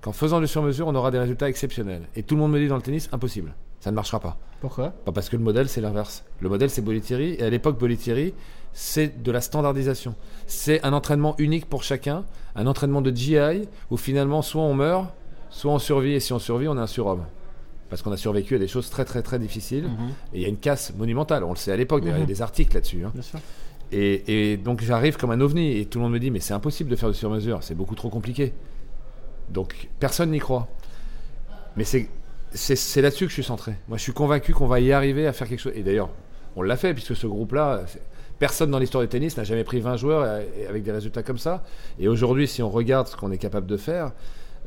[0.00, 2.08] qu'en faisant du sur-mesure, on aura des résultats exceptionnels.
[2.16, 3.54] Et tout le monde me dit dans le tennis, impossible.
[3.80, 4.38] Ça ne marchera pas.
[4.60, 4.90] Pourquoi?
[4.90, 6.24] Pas parce que le modèle, c'est l'inverse.
[6.40, 7.34] Le modèle, c'est Bollettieri.
[7.38, 8.32] Et à l'époque, Bollettieri,
[8.72, 10.14] c'est de la standardisation.
[10.46, 12.24] C'est un entraînement unique pour chacun.
[12.56, 15.06] Un entraînement de GI où finalement, soit on meurt,
[15.50, 16.12] soit on survit.
[16.12, 17.24] Et si on survit, on est un surhomme.
[17.90, 19.84] Parce qu'on a survécu à des choses très, très, très difficiles.
[19.84, 21.44] Mhm, Et il y a une casse monumentale.
[21.44, 22.02] On le sait à l'époque.
[22.04, 22.24] Il y a Mhm.
[22.26, 23.04] des articles là-dessus.
[23.04, 23.12] hein.
[23.94, 26.54] Et, et donc j'arrive comme un ovni et tout le monde me dit mais c'est
[26.54, 28.54] impossible de faire du sur-mesure, c'est beaucoup trop compliqué.
[29.50, 30.66] Donc personne n'y croit.
[31.76, 32.08] Mais c'est
[33.02, 33.74] là-dessus que je suis centré.
[33.88, 35.74] Moi je suis convaincu qu'on va y arriver à faire quelque chose.
[35.76, 36.08] Et d'ailleurs
[36.56, 37.82] on l'a fait puisque ce groupe-là,
[38.42, 41.38] personne dans l'histoire du tennis n'a jamais pris 20 joueurs euh, avec des résultats comme
[41.38, 41.62] ça.
[42.00, 44.10] Et aujourd'hui si on regarde ce qu'on est capable de faire,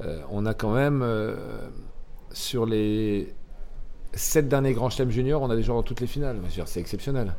[0.01, 1.35] euh, on a quand même euh,
[2.31, 3.33] sur les
[4.13, 6.37] sept derniers grands chelems juniors, on a des joueurs dans toutes les finales.
[6.67, 7.33] C'est exceptionnel.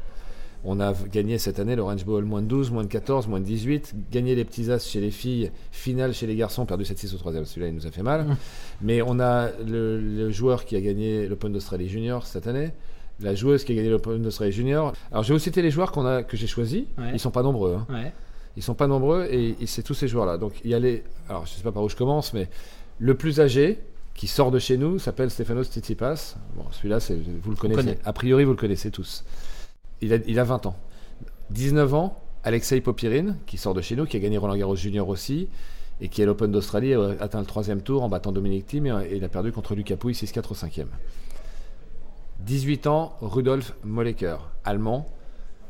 [0.62, 3.46] On a gagné cette année l'Orange Bowl moins de 12, moins de 14, moins de
[3.46, 3.94] 18.
[4.12, 7.46] Gagné les petits as chez les filles, finale chez les garçons, perdu 7-6 au troisième.
[7.46, 8.24] Celui-là, il nous a fait mal.
[8.24, 8.36] Mm.
[8.82, 12.72] Mais on a le, le joueur qui a gagné l'Open d'Australie Junior cette année.
[13.20, 14.92] La joueuse qui a gagné l'Open d'Australie Junior.
[15.10, 16.84] Alors, je vais vous citer les joueurs qu'on a, que j'ai choisis.
[16.98, 17.10] Ouais.
[17.14, 17.76] Ils sont pas nombreux.
[17.76, 17.86] hein.
[17.92, 18.12] Ouais.
[18.58, 20.38] Ils sont pas nombreux et, et c'est tous ces joueurs-là.
[20.38, 21.02] Donc il y a les.
[21.28, 22.48] Alors je sais pas par où je commence, mais
[22.98, 23.78] le plus âgé
[24.14, 26.36] qui sort de chez nous s'appelle Stefanos Tsitsipas.
[26.56, 27.80] Bon, celui-là, c'est- vous le connaissez.
[27.82, 27.98] connaît.
[28.04, 29.24] A priori, vous le connaissez tous.
[30.00, 30.76] Il a, il a 20 ans.
[31.50, 35.06] 19 ans, Alexei Popirine, qui sort de chez nous, qui a gagné Roland Garros Junior
[35.08, 35.48] aussi,
[36.00, 38.90] et qui est l'Open d'Australie, a atteint le troisième tour en battant Dominic Thiem et,
[39.10, 40.88] et il a perdu contre Lucas Pouille 6-4 au cinquième.
[42.40, 45.06] 18 ans, Rudolf Molleker, allemand,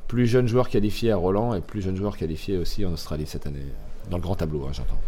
[0.09, 3.47] plus jeune joueur qualifié à Roland et plus jeune joueur qualifié aussi en Australie cette
[3.47, 3.65] année,
[4.11, 4.99] dans le grand tableau, hein, j'entends.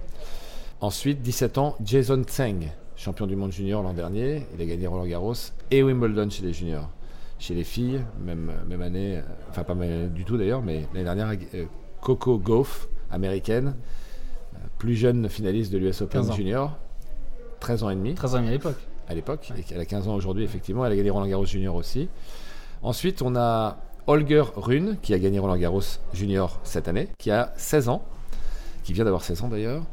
[0.80, 4.46] Ensuite, 17 ans, Jason Tseng, champion du monde junior l'an dernier.
[4.54, 5.34] Il a gagné Roland Garros
[5.70, 6.88] et Wimbledon chez les juniors.
[7.38, 11.32] Chez les filles, même, même année, euh, enfin pas du tout d'ailleurs, mais l'année dernière,
[11.54, 11.64] euh,
[12.00, 13.76] Coco Gauff, américaine,
[14.54, 16.34] euh, plus jeune finaliste de l'US Open 15 ans.
[16.34, 16.76] junior,
[17.60, 18.78] 13 ans et demi 13 ans à l'époque.
[19.08, 20.84] À l'époque, et elle a 15 ans aujourd'hui, effectivement.
[20.84, 22.08] Elle a gagné Roland Garros Junior aussi.
[22.82, 27.52] Ensuite, on a Holger Rune, qui a gagné Roland Garros Junior cette année, qui a
[27.56, 28.04] 16 ans,
[28.84, 29.84] qui vient d'avoir 16 ans d'ailleurs.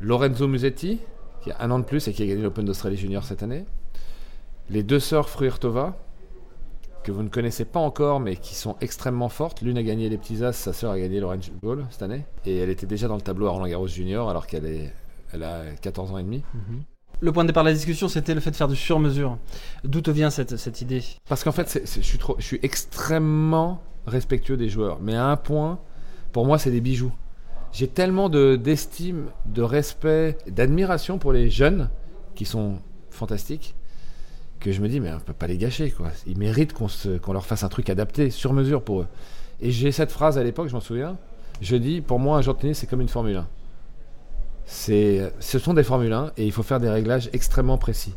[0.00, 1.00] Lorenzo Musetti,
[1.42, 3.64] qui a un an de plus et qui a gagné l'Open d'Australie Junior cette année.
[4.70, 5.96] Les deux sœurs Fruirtova,
[7.04, 9.60] que vous ne connaissez pas encore, mais qui sont extrêmement fortes.
[9.60, 12.24] L'une a gagné les petits as, sa sœur a gagné l'Orange Bowl cette année.
[12.46, 14.92] Et elle était déjà dans le tableau à Roland Garros Junior, alors qu'elle est,
[15.32, 16.42] elle a 14 ans et demi.
[17.22, 19.38] Le point de départ de la discussion, c'était le fait de faire du sur-mesure.
[19.84, 21.04] D'où te vient cette, cette idée?
[21.28, 24.98] Parce qu'en fait, je, suis extrêmement respectueux des joueurs.
[25.00, 25.78] Mais à un point,
[26.32, 27.12] pour moi, c'est des bijoux.
[27.70, 31.90] J'ai tellement de- d'estime, de, respect, d'admiration pour les jeunes
[32.34, 32.78] qui sont
[33.10, 33.76] fantastiques
[34.58, 35.92] que je me dis, mais on peut pas les gâcher.
[35.92, 36.08] Quoi.
[36.26, 39.06] Ils méritent qu'on leur fasse un truc adapté, sur mesure pour eux.
[39.60, 41.16] Et j'ai cette phrase à l'époque, je m'en souviens.
[41.60, 43.46] Je dis, pour moi, un joueur de tennis, c'est comme une Formule 1.
[44.66, 48.14] C'est, ce sont des Formule 1 et il faut faire des réglages extrêmement précis.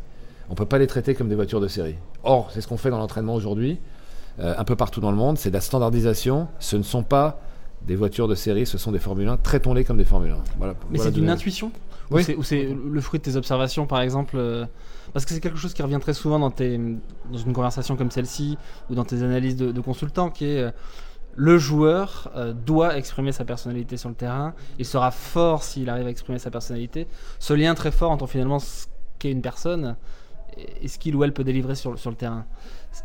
[0.48, 1.96] On peut pas les traiter comme des voitures de série.
[2.22, 3.78] Or, c'est ce qu'on fait dans l'entraînement aujourd'hui,
[4.38, 6.48] euh, un peu partout dans le monde, c'est de la standardisation.
[6.60, 7.40] Ce ne sont pas
[7.86, 9.36] des voitures de série, ce sont des Formule 1.
[9.38, 10.36] Traitons-les comme des Formule 1.
[10.58, 11.70] Voilà, Mais voilà c'est d'une intuition
[12.10, 12.20] Oui.
[12.22, 14.64] Ou c'est- Ou c'est le fruit de tes observations, par exemple euh,
[15.12, 18.10] Parce que c'est quelque chose qui revient très souvent dans, tes, dans une conversation comme
[18.10, 18.56] celle-ci,
[18.90, 20.70] ou dans tes analyses de, de consultant, qui est euh,
[21.38, 24.54] le joueur euh, doit exprimer sa personnalité sur le terrain.
[24.78, 27.06] Il sera fort s'il arrive à exprimer sa personnalité.
[27.38, 28.86] Ce lien très fort entre finalement ce
[29.18, 29.96] qu'est une personne
[30.80, 32.46] et ce qu'il ou elle peut délivrer sur, le- terrain.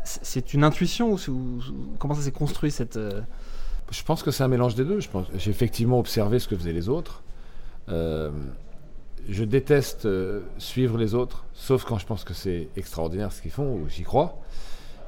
[0.04, 1.18] C'est- une intuition ou,
[1.98, 2.96] comment ça s'est construit cette...
[2.96, 3.20] euh,
[3.90, 4.98] Je pense que c'est un mélange des deux.
[5.36, 7.22] J'ai effectivement observé ce que faisaient les autres.
[7.90, 8.30] Euh,
[9.28, 10.08] je déteste
[10.58, 14.02] suivre les autres, sauf quand je pense que c'est extraordinaire ce qu'ils font, ou j'y
[14.04, 14.40] crois.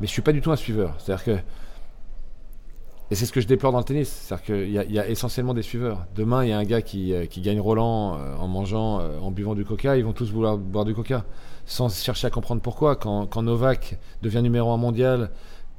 [0.01, 0.95] Mais je suis pas du tout un suiveur.
[0.99, 1.39] C'est-à-dire que.
[3.11, 4.09] Et c'est ce que je déplore dans le tennis.
[4.09, 6.07] C'est-à-dire qu'il y, a- essentiellement des suiveurs.
[6.17, 9.19] Demain, il y a un gars qui, euh, qui gagne Roland euh, en mangeant, euh,
[9.21, 9.97] en buvant du coca.
[9.97, 11.25] Ils vont tous vouloir boire du coca.
[11.67, 12.97] Sans chercher à comprendre pourquoi.
[12.97, 15.31] Quand, quand Novak devient numéro un mondial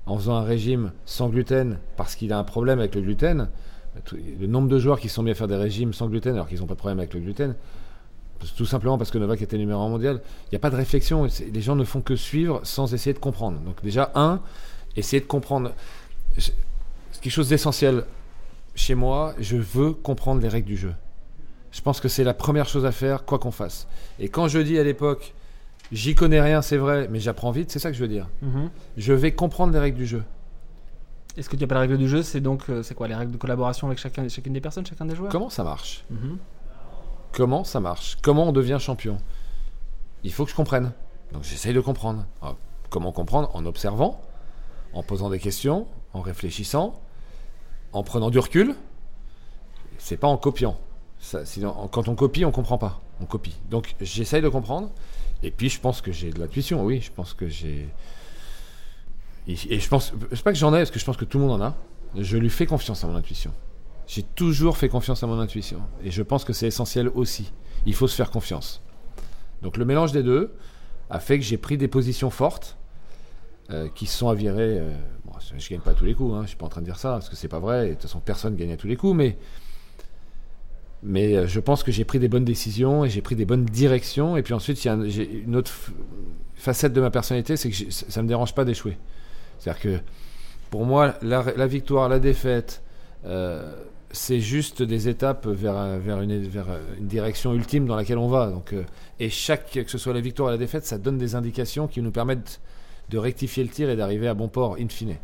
[0.05, 3.49] en faisant un régime sans gluten, parce qu'il a un problème avec le gluten,
[4.39, 6.59] le nombre de joueurs qui sont mis à faire des régimes sans gluten alors qu'ils
[6.59, 7.55] n'ont pas de problème avec le gluten,
[8.55, 11.25] tout simplement parce que Novak était numéro un mondial, il n'y a pas de réflexion.
[11.51, 13.59] Les gens ne font que suivre sans essayer de comprendre.
[13.61, 14.41] Donc déjà, un,
[14.95, 15.71] essayer de comprendre.
[17.25, 18.05] Quelque chose d'essentiel.
[18.75, 20.93] Chez moi, je veux comprendre les règles du jeu.
[21.71, 23.87] Je pense que c'est la première chose à faire, quoi qu'on fasse.
[24.19, 25.33] Et quand je dis à l'époque,
[25.91, 28.29] j'y connais rien, c'est vrai, mais j'apprends vite, c'est ça que je veux dire.
[28.95, 30.23] Je vais comprendre les règles du jeu.
[31.35, 33.31] Est-ce que tu appelles la règle du jeu C'est donc euh, c'est quoi les règles
[33.31, 35.31] de collaboration avec chacun, chacune des personnes, chacun des joueurs?
[35.31, 36.05] Comment ça marche?
[36.11, 36.37] Mhm.
[37.31, 38.19] Comment ça marche?
[38.21, 39.17] Comment on devient champion?
[40.23, 40.91] Il faut que je comprenne.
[41.33, 42.27] Donc j'essaye de comprendre.
[42.43, 42.59] Alors,
[42.91, 43.49] comment comprendre?
[43.55, 44.21] En observant,
[44.93, 47.01] en posant des questions, en réfléchissant,
[47.95, 48.75] en prenant du recul.
[49.97, 50.77] C'est pas en copiant.
[51.19, 53.01] Sinon, quand on copie, on comprend pas.
[53.21, 53.55] On copie.
[53.71, 54.91] Donc j'essaye de comprendre.
[55.41, 56.83] Et puis je pense que j'ai de l'intuition.
[56.83, 57.89] Oui, je pense que j'ai.
[59.47, 61.45] Et je pense, c'est pas que j'en ai, parce que je pense que tout le
[61.45, 61.75] monde en a.
[62.17, 63.51] Je lui fais confiance à mon intuition.
[64.07, 65.79] J'ai toujours fait confiance à mon intuition.
[66.03, 67.51] Et je pense que c'est essentiel aussi.
[67.85, 68.81] Il faut se faire confiance.
[69.61, 70.53] Donc le mélange des deux
[71.09, 72.77] a fait que j'ai pris des positions fortes
[73.69, 74.79] euh, qui sont avérées.
[74.79, 74.95] euh,
[75.39, 76.97] je gagne pas à tous les coups, hein, je suis pas en train de dire
[76.97, 77.87] ça, parce que c'est pas vrai.
[77.87, 79.15] De toute façon, personne gagne à tous les coups.
[79.15, 79.37] Mais,
[81.03, 83.65] mais euh, je pense que j'ai pris des bonnes décisions et j'ai pris des bonnes
[83.65, 84.37] directions.
[84.37, 85.71] Et puis ensuite, il y a une autre
[86.55, 88.97] facette de ma personnalité, c'est que ça me dérange pas d'échouer.
[89.59, 89.99] C'est-à-dire que
[90.69, 92.81] pour moi, la, victoire, la défaite,
[93.25, 93.71] euh,
[94.11, 96.49] c'est juste des étapes vers, vers une
[96.99, 98.49] direction ultime dans laquelle on va.
[98.49, 98.83] Donc, euh,
[99.19, 102.01] et chaque, que ce soit la victoire ou la défaite, ça donne des indications qui
[102.01, 102.59] nous permettent
[103.09, 105.15] de rectifier le tir et d'arriver à bon port, in fine.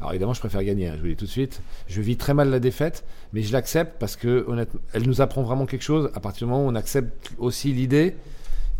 [0.00, 1.62] Alors évidemment, je préfère gagner, hein, je vous le dis tout de suite.
[1.86, 5.42] Je vis très mal la défaite, mais je l'accepte parce que honnêtement, elle nous apprend
[5.42, 8.16] vraiment quelque chose à partir du moment où on accepte aussi l'idée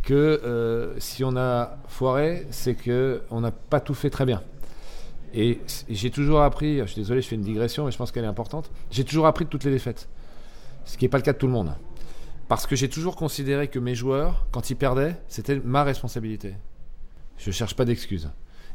[0.03, 4.43] que euh, si on a foiré, c'est que on n'a pas tout fait très bien.
[5.33, 8.25] Et j'ai toujours appris, je suis désolé, je fais une digression, mais je pense qu'elle
[8.25, 8.71] est importante.
[8.91, 10.09] J'ai toujours appris de toutes les défaites,
[10.85, 11.73] ce qui n'est pas le cas de tout le monde.
[12.49, 16.55] Parce que j'ai toujours considéré que mes joueurs, quand ils perdaient, c'était ma responsabilité.
[17.39, 18.31] Je ne cherche pas d'excuses.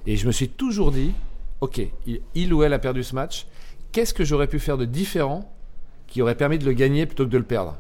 [0.05, 1.13] Et je me suis toujours dit,
[1.61, 1.81] ok,
[2.35, 3.47] il, ou elle a perdu ce match,
[3.91, 5.51] qu'est-ce que j'aurais pu faire de différent
[6.07, 7.75] qui aurait permis de le gagner plutôt que de le perdre?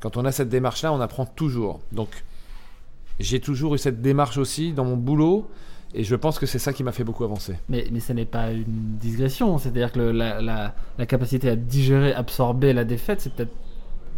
[0.00, 1.80] Quand on a cette démarche-là, on apprend toujours.
[1.92, 2.08] Donc,
[3.18, 5.48] j'ai toujours eu cette démarche aussi dans mon boulot,
[5.94, 7.56] et je pense que c'est ça qui m'a fait beaucoup avancer.
[7.68, 10.42] Mais, mais ce n'est pas une digression, c'est-à-dire que la-
[10.98, 13.52] la capacité à digérer, absorber la défaite, c'est peut-être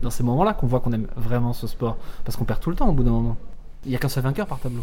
[0.02, 1.96] dans ces moments-là qu'on voit qu'on aime vraiment ce sport.
[2.24, 3.36] Parce qu'on perd tout le temps au bout d'un moment.
[3.84, 4.82] Il n'y a qu'un seul vainqueur par tableau.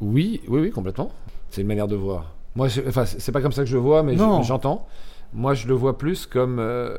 [0.00, 1.10] Oui, oui, oui, complètement.
[1.50, 2.34] C'est une manière de voir.
[2.54, 4.86] Moi, je- enfin, c'est pas comme ça que je le vois, mais j'entends.
[5.32, 6.96] Moi, je le vois plus comme euh,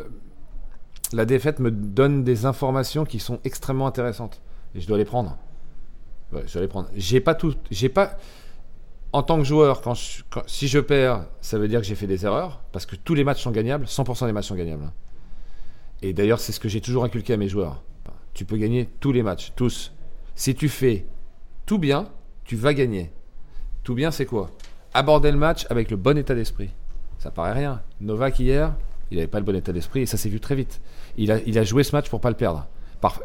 [1.13, 4.41] la défaite me donne des informations qui sont extrêmement intéressantes
[4.75, 5.38] et je dois les prendre.
[6.31, 6.89] Ouais, je dois les prendre.
[6.95, 7.55] J'ai pas tout.
[7.71, 8.17] J'ai pas.
[9.12, 11.95] En tant que joueur, quand, je- quand- si je perds, ça veut dire que j'ai
[11.95, 13.85] fait des erreurs parce que tous les matchs sont gagnables.
[13.88, 14.91] 100% des matchs sont gagnables.
[16.03, 17.81] Et d'ailleurs, c'est ce que j'ai toujours inculqué à mes joueurs.
[18.35, 19.91] Tu peux gagner tous les matchs, tous.
[20.35, 21.07] Si tu fais
[21.65, 22.07] tout bien,
[22.49, 23.12] tu vas gagner.
[23.83, 24.49] Tout bien, c'est quoi?
[24.95, 26.71] Aborder le match avec le bon état d'esprit.
[27.19, 27.79] Ça paraît rien.
[28.01, 28.73] Novak hier,
[29.12, 30.81] il n'avait pas le bon état d'esprit et ça s'est vu très vite.
[31.15, 32.65] Il a, il a joué ce match pour pas le perdre.
[33.01, 33.21] Par-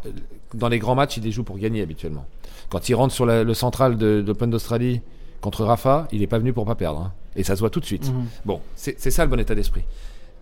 [0.53, 2.27] dans les grands matchs, il les joue pour gagner habituellement.
[2.69, 5.01] Quand il rentre sur la- le central de, de l'Open d'Australie
[5.41, 7.01] contre Rafa, il n'est pas venu pour pas perdre.
[7.01, 7.13] hein.
[7.35, 8.13] Et ça se voit tout de suite.
[8.13, 8.27] Mhm.
[8.45, 9.85] Bon, c'est ça le bon état d'esprit.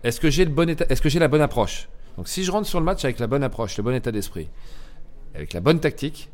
[0.03, 1.87] Est-ce que j'ai bon Est-ce que j'ai la bonne approche?
[2.17, 4.49] Donc, si je rentre sur le match avec la bonne approche, le bon état d'esprit,
[5.35, 6.29] avec la bonne tactique,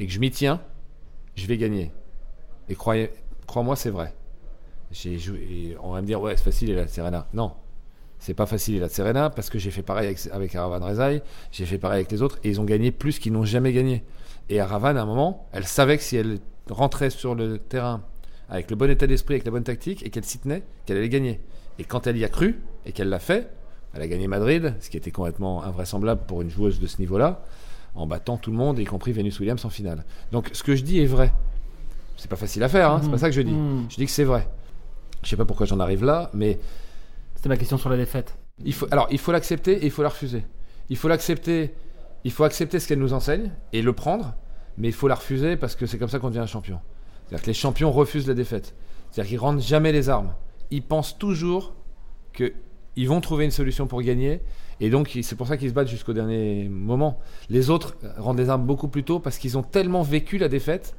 [0.00, 0.60] et que je m'y tiens,
[1.36, 1.92] je vais gagner.
[2.68, 3.10] Et croyez,
[3.46, 4.12] crois-moi, c'est vrai.
[5.04, 7.28] Et on va me dire ouais, c'est facile, il a Serena.
[7.32, 7.52] Non,
[8.18, 11.22] c'est pas facile, il a Serena parce que j'ai fait pareil avec, avec Aravan Rezaï,
[11.52, 14.04] j'ai fait pareil avec les autres, et ils ont gagné plus qu'ils n'ont jamais gagné.
[14.48, 16.38] Et Aravan, à un moment, elle savait que si elle
[16.70, 18.02] rentrait sur le terrain
[18.48, 21.08] avec le bon état d'esprit, avec la bonne tactique, et qu'elle s'y tenait, qu'elle allait
[21.08, 21.40] gagner.
[21.78, 23.50] Et quand elle y a cru, et qu'elle l'a fait,
[23.96, 27.42] Elle a gagné Madrid, ce qui était complètement invraisemblable pour une joueuse de ce niveau-là,
[27.96, 30.04] en battant tout le monde, y compris Venus Williams en finale.
[30.32, 31.32] Donc ce que je dis est vrai.
[32.16, 33.52] C'est pas facile à faire, hein, c'est pas ça que je dis.
[33.52, 33.86] Mhm.
[33.90, 34.48] Je dis que c'est vrai.
[35.22, 36.58] Je sais pas pourquoi j'en arrive là, mais
[37.34, 38.36] C'était ma question sur la défaite.
[38.64, 40.44] il faut, alors, il faut l'accepter et il faut la refuser.
[40.88, 41.74] Il faut l'accepter,
[42.24, 44.34] il faut accepter ce qu'elle nous enseigne et le prendre,
[44.78, 46.80] mais il faut la refuser parce que c'est comme ça qu'on devient un champion.
[47.26, 48.74] C'est-à-dire que les champions refusent la défaite.
[49.10, 50.32] C'est-à-dire qu'ils rendent jamais les armes.
[50.70, 51.74] Ils pensent toujours
[52.32, 54.40] qu'ils vont trouver une solution pour gagner
[54.80, 57.18] et donc c'est pour ça qu'ils se battent jusqu'au dernier moment.
[57.48, 60.94] Les autres rendent les armes beaucoup plus tôt parce qu'ils ont tellement vécu la défaite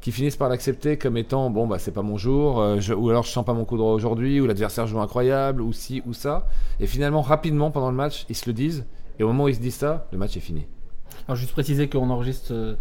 [0.00, 3.10] qu'ils finissent par l'accepter comme étant bon bah c'est pas mon jour euh, je- ou
[3.10, 6.14] alors je sens pas mon coup droit aujourd'hui ou l'adversaire joue incroyable ou ci ou
[6.14, 6.48] ça
[6.80, 8.86] et finalement rapidement pendant le match ils se le disent
[9.18, 10.66] et au moment où ils se disent ça le match est fini
[11.28, 12.76] Alors juste préciser qu'on enregistre euh,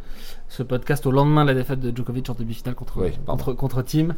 [0.48, 3.82] ce podcast au lendemain de la défaite de Djokovic en demi-finale contre, Oui, contre, contre
[3.82, 4.16] Team.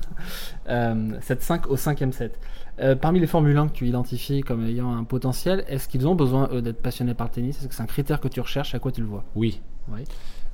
[0.70, 2.40] Euh, 7-5 au cinquième set.
[2.82, 6.16] Euh, parmi les Formule 1 que tu identifies comme ayant un potentiel, est-ce qu'ils ont
[6.16, 7.60] besoin eux d'être passionnés par le tennis?
[7.60, 8.74] Est-ce que c'est un critère que tu recherches?
[8.74, 9.24] À quoi tu le vois?
[9.36, 9.62] Oui.
[9.90, 10.04] Oui.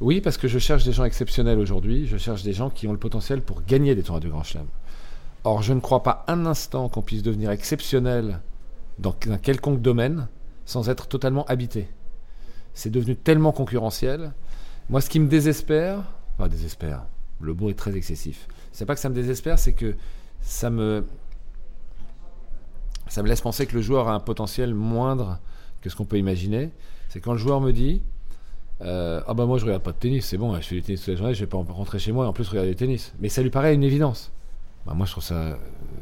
[0.02, 2.06] oui parce que je cherche des gens exceptionnels aujourd'hui.
[2.06, 4.68] Je cherche des gens qui ont le potentiel pour gagner des tournois de Grand Chelem.
[5.46, 8.42] Or je ne crois pas un instant qu'on puisse devenir exceptionnel
[9.00, 10.28] dans un quelconque domaine
[10.66, 11.88] sans être totalement habité.
[12.74, 14.34] C'est devenu tellement concurrentiel.
[14.90, 16.04] Moi, ce qui me désespère,
[16.38, 17.06] enfin désespère,
[17.40, 18.48] le mot est très excessif.
[18.74, 19.96] C'est pas que ça me désespère, c'est que
[20.42, 21.06] ça me,
[23.10, 25.40] ça me laisse penser que le joueur a un potentiel moindre
[25.82, 26.72] que ce qu'on peut imaginer.
[27.10, 28.02] C'est quand le joueur me dit,
[28.82, 31.02] euh, ah bah moi je regarde pas de tennis, c'est bon, je fais du tennis
[31.02, 33.14] toute la journée, je vais pas rentrer chez moi et en plus regarder du tennis.
[33.20, 34.32] Mais ça lui paraît une évidence.
[34.86, 35.56] Bah moi je trouve ça euh,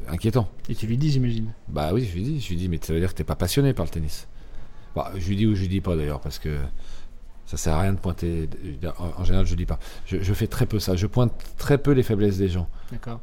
[0.08, 0.50] inquiétant.
[0.70, 1.52] Et tu lui dis, j'imagine.
[1.68, 3.36] Bah oui, je lui dis, je lui dis, mais ça veut dire que t'es pas
[3.36, 4.28] passionné par le tennis.
[4.96, 6.58] Bah, je lui dis ou je lui dis pas d'ailleurs, parce que
[7.46, 8.50] ça sert à rien de pointer.
[8.98, 9.78] En, en général, je dis pas.
[10.06, 10.96] Je, je fais très peu ça.
[10.96, 12.68] Je pointe très peu les faiblesses des gens.
[12.92, 13.20] D'accord.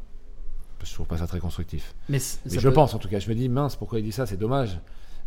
[0.84, 1.94] Je trouve pas ça très constructif.
[2.08, 3.18] Mais, je peut- pense en tout cas.
[3.18, 4.78] Je me dis, mince, pourquoi il dit ça C'est dommage.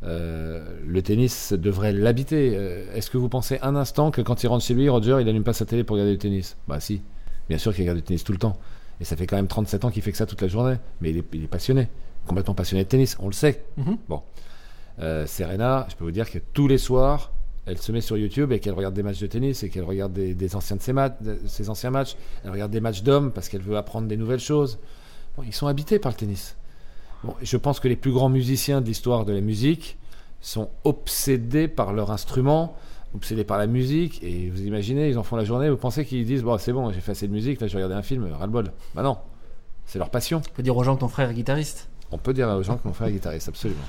[0.04, 2.54] Euh, le tennis devrait l'habiter.
[2.56, 5.30] Euh, Est-ce que vous pensez un instant que quand il rentre chez lui, Roger, il
[5.30, 6.58] allume pas sa télé pour regarder du tennis?
[6.68, 7.02] Bah si.
[7.50, 8.58] Bien sûr qu'il regarde du tennis tout le temps.
[9.00, 10.76] Et ça fait quand même 37 ans qu'il fait que ça toute la journée.
[11.02, 11.88] Mais il est, il est passionné.
[12.28, 13.16] Complètement passionné de tennis.
[13.20, 13.64] On le sait.
[13.78, 13.98] Mhm.
[15.00, 17.32] Euh, Serena, je peux vous dire que tous les soirs,
[17.66, 20.14] elle se met sur YouTube et qu'elle regarde des matchs de tennis et qu'elle regarde
[20.14, 22.16] des, des anciens de ses, de ses anciens matchs.
[22.44, 24.80] Elle regarde des matchs d'hommes parce qu'elle veut apprendre des nouvelles choses.
[25.38, 26.56] Bon, ils sont habités par le tennis.
[27.24, 29.98] Bon, je pense que les plus grands musiciens de l'histoire de la musique
[30.42, 32.76] sont obsédés par leur instrument,
[33.16, 34.24] obsédés par la musique.
[34.24, 35.70] Et vous imaginez, ils en font la journée.
[35.70, 37.78] Vous pensez qu'ils disent bon, c'est bon, j'ai fait assez de musique, là je vais
[37.84, 38.72] regarder un film, ras-le-bol.
[38.94, 39.18] Bah non,
[39.86, 40.42] c'est leur passion.
[40.42, 41.90] Tu peux dire aux gens que ton frère est guitariste?
[42.12, 43.82] On peut dire aux gens que mon frère est guitariste, absolument.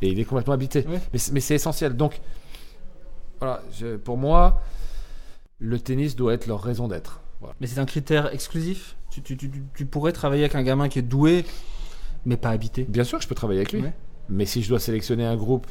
[0.00, 0.84] Et il est complètement habité.
[1.12, 1.96] Mais, c'est- mais c'est essentiel.
[1.96, 2.20] Donc,
[3.40, 4.60] voilà, je- pour moi,
[5.58, 7.20] le tennis doit être leur raison d'être.
[7.42, 7.54] Voilà.
[7.60, 10.88] Mais c'est un critère exclusif tu, tu- tu- tu- tu pourrais travailler avec un gamin
[10.88, 11.44] qui est doué,
[12.24, 12.84] mais pas habité.
[12.88, 13.82] Bien sûr que je peux travailler avec lui.
[13.82, 13.92] Ouais.
[14.30, 15.66] Mais si je dois sélectionner un groupe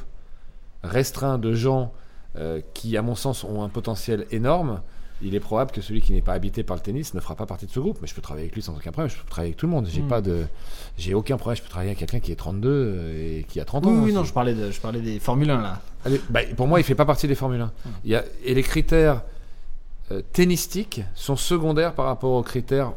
[0.83, 1.91] restreint de gens
[2.37, 4.81] euh, qui, à mon sens, ont un potentiel énorme,
[5.23, 7.45] il est probable que celui qui n'est pas habité par le tennis ne fera pas
[7.45, 7.97] partie de ce groupe.
[8.01, 9.09] Mais je peux travailler avec lui sans aucun problème.
[9.09, 9.87] Je peux travailler avec tout le monde.
[9.89, 10.07] J'ai Hmm.
[10.07, 10.45] pas de,
[10.97, 11.57] j'ai aucun problème.
[11.57, 14.03] Je peux travailler avec quelqu'un qui est 32 euh, et qui a 30 Oui, ans.
[14.03, 14.15] oui, hein.
[14.15, 15.81] non, je parlais, de, je parlais des Formule 1 là.
[16.05, 17.71] Allez, bah, pour moi, il fait pas partie des Formule 1.
[18.03, 19.21] Il y a, et les critères
[20.11, 22.93] euh, tennistiques sont secondaires par rapport aux critères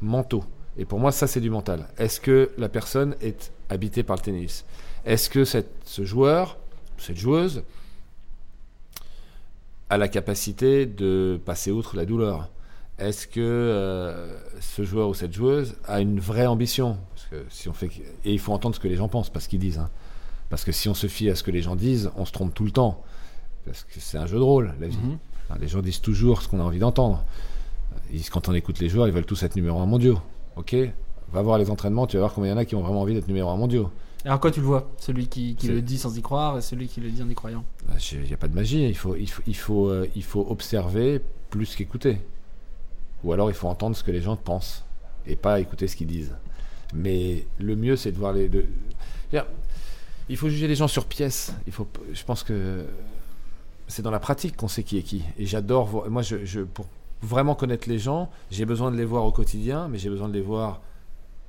[0.00, 0.44] mentaux.
[0.76, 1.86] Et pour moi, ça, c'est du mental.
[1.98, 4.64] Est-ce que la personne est habitée par le tennis?
[5.04, 6.56] Est-ce que ce joueur,
[6.98, 7.62] cette joueuse,
[9.90, 12.48] a la capacité de passer outre la douleur?
[12.98, 16.96] Est-ce que euh, ce joueur ou cette joueuse a une vraie ambition?
[17.14, 17.90] Parce que si on fait,
[18.24, 19.78] et il faut entendre ce que les gens pensent, pas ce qu'ils disent.
[19.78, 19.90] hein.
[20.50, 22.54] Parce que si on se fie à ce que les gens disent, on se trompe
[22.54, 23.02] tout le temps.
[23.64, 24.96] Parce que c'est un jeu de rôle, la vie.
[24.96, 25.18] Mhm.
[25.60, 27.24] Les gens disent toujours ce qu'on a envie d'entendre.
[28.30, 30.18] Quand on écoute les joueurs, ils veulent tous être numéro un mondiaux.
[30.56, 30.76] Ok
[31.32, 33.02] Va voir les entraînements, tu vas voir combien il y en a qui ont vraiment
[33.02, 33.90] envie d'être numéro un mondiaux.
[34.24, 37.00] Alors quoi tu le vois Celui qui, le dit sans y croire et celui qui
[37.00, 37.64] le dit en y croyant?
[37.86, 38.86] Bah, Il n'y a pas de magie.
[38.88, 41.20] Il faut, il faut, il faut, euh, il faut observer
[41.50, 42.20] plus qu'écouter.
[43.22, 44.84] Ou alors il faut entendre ce que les gens pensent
[45.26, 46.34] et pas écouter ce qu'ils disent.
[46.94, 48.66] Mais le mieux, c'est de voir les deux.
[50.28, 51.52] Il faut juger les gens sur pièce.
[51.66, 52.86] Il faut, je pense que
[53.88, 55.22] c'est dans la pratique qu'on sait qui est qui.
[55.38, 56.10] Et j'adore voir.
[56.10, 56.86] Moi, je, je- pour
[57.22, 60.34] vraiment connaître les gens, j'ai besoin de les voir au quotidien, mais j'ai besoin de
[60.34, 60.80] les voir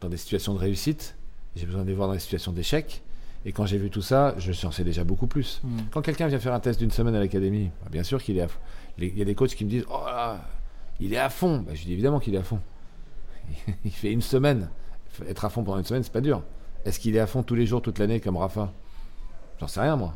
[0.02, 1.16] dans des situations de réussite.
[1.56, 3.02] J'ai besoin de les voir dans des situations d'échec.
[3.46, 5.62] Et quand j'ai vu tout ça, je j'en sais déjà beaucoup plus.
[5.64, 5.86] Mhm.
[5.92, 8.42] Quand quelqu'un vient faire un test d'une semaine à l'académie, bah, bien sûr qu'il est
[8.42, 8.60] à fond.
[8.98, 10.42] Il y a des coachs qui me disent Oh là,
[11.00, 11.60] il est à fond.
[11.60, 12.60] Bah, je dis évidemment qu'il est à fond.
[13.86, 14.70] il fait une semaine.
[15.28, 16.42] Être à fond pendant une semaine, c'est pas dur.
[16.86, 18.72] Est-ce qu'il est à fond tous les jours, toute l'année, comme Rafa?
[19.60, 20.16] J'en sais rien, moi.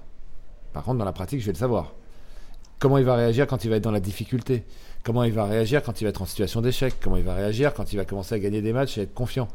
[0.74, 1.94] Par contre, dans la pratique, je vais le savoir.
[2.80, 4.64] Comment il va réagir quand il va être dans la difficulté?
[5.04, 6.96] Comment il va réagir quand il va être en situation d'échec?
[7.02, 9.48] Comment il va réagir quand il va commencer à gagner des matchs et être confiant?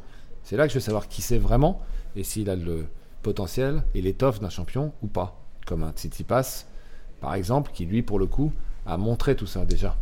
[0.43, 1.81] C'est là que je vais savoir qui c'est vraiment
[2.17, 2.87] et s'il a le,
[3.25, 5.41] potentiel et l'étoffe d'un champion ou pas.
[5.67, 6.67] Comme un Tsitsipas,
[7.21, 8.53] par exemple, qui lui, pour le coup,
[8.87, 9.97] a montré tout ça déjà.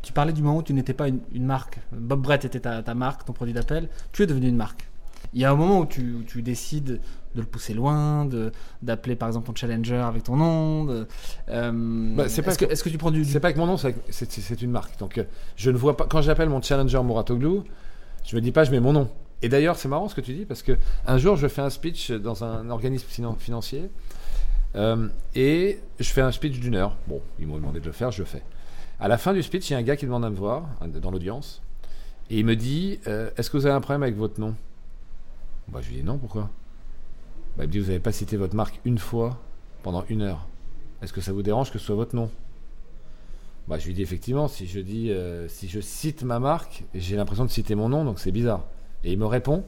[0.00, 1.80] Tu parlais du moment où tu n'étais pas une, marque.
[1.92, 3.88] Bob Brett était ta, marque, ton produit d'appel.
[4.12, 4.87] Tu es devenu une marque.
[5.34, 7.00] Il y a un moment où tu, tu décides
[7.34, 8.28] de le pousser loin,
[8.82, 10.88] d'appeler par exemple ton challenger avec ton nom.
[11.48, 13.24] Euh, bah, est-ce, que, est-ce que, tu prends du.
[13.24, 14.98] C'est pas avec mon nom, c'est, une marque.
[14.98, 15.24] Donc euh,
[15.56, 16.06] je ne vois pas.
[16.06, 17.60] Quand j'appelle mon challenger Muratoglu,
[18.24, 19.10] je me dis pas je mets mon nom.
[19.40, 20.76] Et d'ailleurs, c'est marrant ce que tu dis parce que
[21.06, 23.06] un jour, je fais un speech dans un organisme
[23.38, 23.90] financier
[24.74, 26.96] euh, et je fais un speech d'une heure.
[27.06, 28.42] Bon, ils m'ont demandé de le faire, je le fais.
[28.98, 30.64] À la fin du speech, il y a un gars qui demande à me voir
[31.00, 31.62] dans l'audience
[32.30, 34.56] et il me dit euh, Est-ce que vous avez un problème avec votre nom?
[35.68, 36.50] Bah, Je lui dis Non, pourquoi?
[37.56, 39.40] Bah, Il me dit Vous n'avez pas cité votre marque une fois
[39.82, 40.46] pendant une heure.
[41.02, 42.30] Est-ce que ça vous dérange que ce soit votre nom?
[43.68, 47.16] Bah, Je lui dis Effectivement, si je, dis, euh, si je cite ma marque, j'ai
[47.16, 48.64] l'impression de citer mon nom, donc c'est bizarre.
[49.04, 49.64] Et il me répond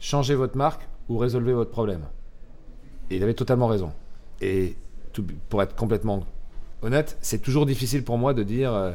[0.00, 2.06] Changez votre marque ou résolvez votre problème.
[3.10, 3.92] Et il avait totalement raison.
[4.40, 4.76] Et
[5.48, 6.24] pour être complètement
[6.82, 8.92] honnête, c'est toujours difficile pour moi de dire euh,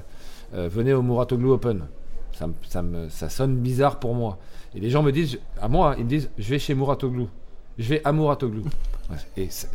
[0.54, 1.88] euh, venez au Muratoglu Open.
[2.34, 4.38] Ça, ça, me, ça, sonne bizarre pour moi.
[4.76, 7.26] Et les gens me disent, à moi, ils me disent je vais chez Muratoglu.
[7.78, 8.64] Je vais à Muratoglu.
[9.38, 9.68] Et ça,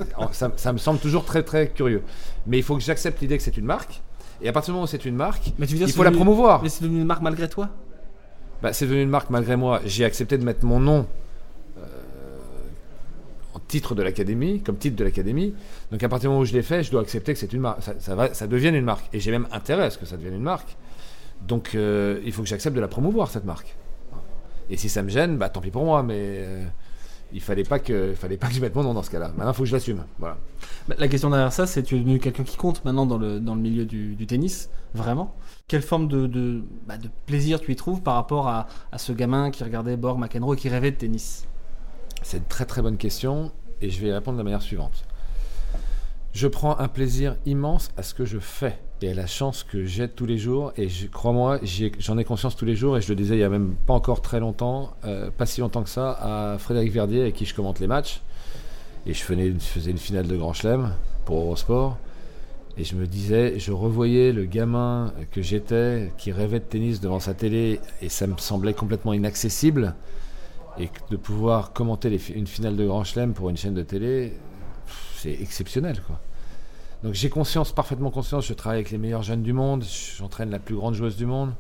[0.57, 2.03] ça, me semble toujours très très curieux.
[2.47, 4.01] Mais il faut que j'accepte l'idée que c'est une marque.
[4.41, 6.63] Et à partir du moment où c'est une marque, il faut la promouvoir.
[6.63, 7.69] Mais c'est devenu une marque malgré toi?
[8.63, 9.81] Bah, C'est devenu une marque malgré moi.
[9.85, 11.07] J'ai accepté de mettre mon nom
[13.75, 15.55] titre de l'académie, comme titre de l'académie.
[15.91, 17.61] Donc à partir du moment où je l'ai fait, je dois accepter que c'est une
[17.61, 19.07] marque, ça, va, ça devienne une marque.
[19.13, 20.77] Et j'ai même intérêt à ce que ça devienne une marque.
[21.43, 23.77] Donc euh, il faut que j'accepte de la promouvoir cette marque.
[24.71, 26.65] Et si ça me gêne, bah tant pis pour moi, mais euh,
[27.33, 29.29] il fallait pas que, fallait pas que je mette mon nom dans ce cas-là.
[29.37, 30.05] Maintenant, il faut que je l'assume.
[30.19, 30.39] Voilà.
[30.89, 33.41] Bah, la question derrière ça, c'est tu es devenu quelqu'un qui compte maintenant dans le,
[33.41, 35.35] dans le milieu du, tennis, vraiment.
[35.69, 39.13] Quelle forme de, de, bah, de, plaisir tu y trouves par rapport à, à ce
[39.13, 41.47] gamin qui regardait Borg McEnroe et qui rêvait de tennis?
[42.23, 45.05] C'est une très très bonne question et je vais y répondre de la manière suivante.
[46.33, 50.09] Je prends un plaisir immense à ce que je fais et la chance que j'ai
[50.09, 50.73] tous les jours.
[50.77, 51.61] Et crois-moi,
[51.99, 52.97] j'en ai, conscience tous les jours.
[52.97, 55.61] Et je le disais il n'y a même pas encore très longtemps, euh, pas si
[55.61, 58.21] longtemps que ça, à Frédéric Verdier avec qui je commente les matchs.
[59.07, 60.95] Et je faisais une finale de Grand Chelem
[61.27, 61.99] pour Eurosport.
[62.77, 67.21] Et je me disais, je revoyais le gamin que j'étais, qui rêvait de tennis devant
[67.21, 69.95] sa télé, et ça me semblait complètement inaccessible.
[70.79, 74.33] Et de pouvoir commenter une finale de Grand Chelem pour une chaîne de télé,
[75.17, 76.01] c'est exceptionnel.
[76.05, 76.19] Quoi.
[77.05, 79.85] Donc j'ai conscience, parfaitement conscience, je travaille avec les meilleurs jeunes du monde,
[80.17, 81.53] j'entraîne la plus grande joueuse du monde.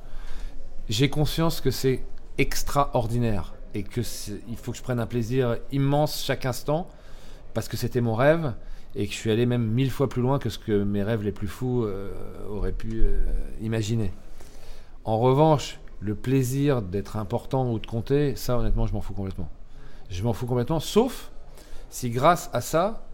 [0.88, 2.02] J'ai conscience que c'est
[2.38, 4.00] extraordinaire et que
[4.48, 6.88] il faut que je prenne un plaisir immense chaque instant
[7.52, 8.54] parce que c'était mon rêve
[8.94, 11.22] et que je suis allé même mille fois plus loin que ce que mes rêves
[11.22, 12.10] les plus fous euh,
[12.48, 13.22] auraient pu euh,
[13.60, 14.12] imaginer.
[15.04, 19.50] En revanche, le plaisir d'être important ou de compter, ça honnêtement, je m'en fous complètement.
[20.08, 21.30] Je m'en fous complètement, sauf
[21.90, 23.04] si grâce à ça,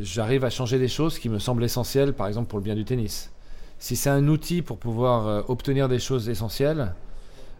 [0.00, 2.84] j'arrive à changer des choses qui me semblent essentielles, par exemple pour le bien du
[2.84, 3.30] tennis.
[3.78, 6.94] Si c'est un outil pour pouvoir euh, obtenir des choses essentielles,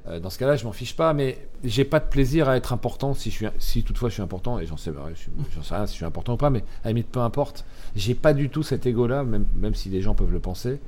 [0.09, 2.73] euh, dans ce cas-là, je m'en fiche pas, mais j'ai pas de plaisir à être
[2.73, 5.93] important si, je suis, si toutefois je suis important, et j'en sais, sais, rien si
[5.93, 7.65] je suis important ou pas, mais à la limite, peu importe.
[7.97, 10.81] J'ai pas du tout cet ego-là, même, même si les gens peuvent le penser.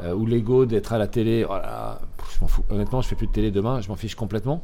[0.00, 1.54] Euh, ou l'ego d'être à la télé, oh
[2.32, 2.62] je m'en fous.
[2.70, 4.62] Honnêtement, je fais plus de télé demain, je m'en fiche complètement.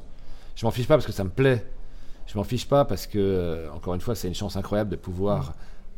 [0.54, 1.66] Je m'en fiche pas parce que ça me plaît.
[2.26, 5.54] Je m'en fiche pas parce que, encore une fois, c'est une chance incroyable de pouvoir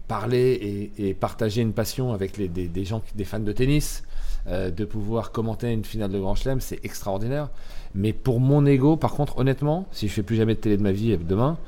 [0.08, 4.04] parler et, partager une passion avec des, gens, des fans de tennis,
[4.46, 7.48] euh, de pouvoir commenter une finale de Grand Chelem, c'est extraordinaire.
[7.94, 10.82] Mais pour mon ego, par contre, honnêtement, si je fais plus jamais de télé de
[10.82, 11.58] ma vie demain,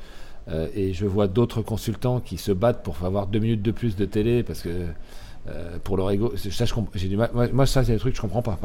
[0.73, 4.05] et je vois d'autres consultants qui se battent pour avoir deux minutes de plus de
[4.05, 4.87] télé parce que
[5.47, 6.33] euh, pour leur ego.
[6.35, 6.65] Ça,
[6.95, 7.31] j'ai du mal.
[7.53, 8.59] Moi, ça, c'est des trucs que je comprends pas.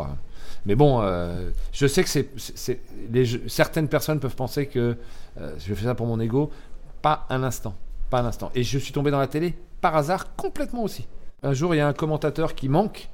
[0.66, 4.97] Mais bon, euh, je sais que certaines personnes peuvent penser que
[5.41, 6.51] euh, je fais ça pour mon ego.
[7.01, 7.75] Pas un instant.
[8.11, 8.51] Pas un instant.
[8.55, 9.55] Et je suis tombé dans la télé
[9.85, 11.07] par hasard complètement aussi.
[11.43, 13.11] Un jour, il y a un commentateur qui manque,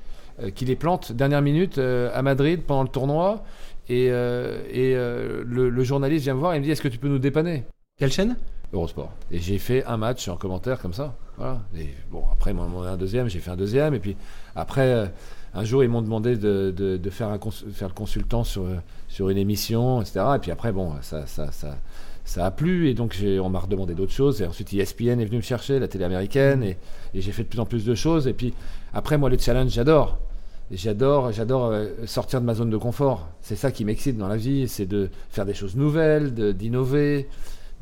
[0.55, 3.43] qui les plante dernière minute à Madrid pendant le tournoi.
[3.89, 7.18] Et, et le, journaliste vient me voir et me dit Est-ce que tu peux nous
[7.18, 7.64] dépanner?
[7.99, 8.37] Quelle chaîne?
[8.73, 9.11] Eurosport.
[9.33, 11.16] Et j'ai fait un match en commentaire comme ça.
[11.37, 11.61] Voilà.
[11.77, 13.95] Et bon, après, ils m'ont demandé un deuxième, j'ai fait un deuxième.
[13.95, 14.16] Et puis
[14.55, 15.07] après, euh,
[15.55, 17.41] un jour, ils m'ont demandé de, de, faire, un
[17.73, 18.64] faire le consultant sur,
[19.09, 20.21] sur une émission, etc.
[20.37, 21.79] Et puis après, bon, ça, ça, ça,
[22.25, 22.89] ça a plu.
[22.89, 24.43] Et donc, on m'a redemandé d'autres choses.
[24.43, 26.62] Et ensuite, ESPN est venu me chercher, la télé américaine.
[26.62, 26.77] Et,
[27.14, 28.27] j'ai fait de plus en plus de choses.
[28.27, 28.55] Et puis
[28.93, 30.18] après, moi, le challenge, j'adore.
[30.71, 33.29] J'adore, j'adore euh, sortir de ma zone de confort.
[33.41, 37.29] C'est ça qui m'excite dans la vie, c'est de faire des choses nouvelles, d'innover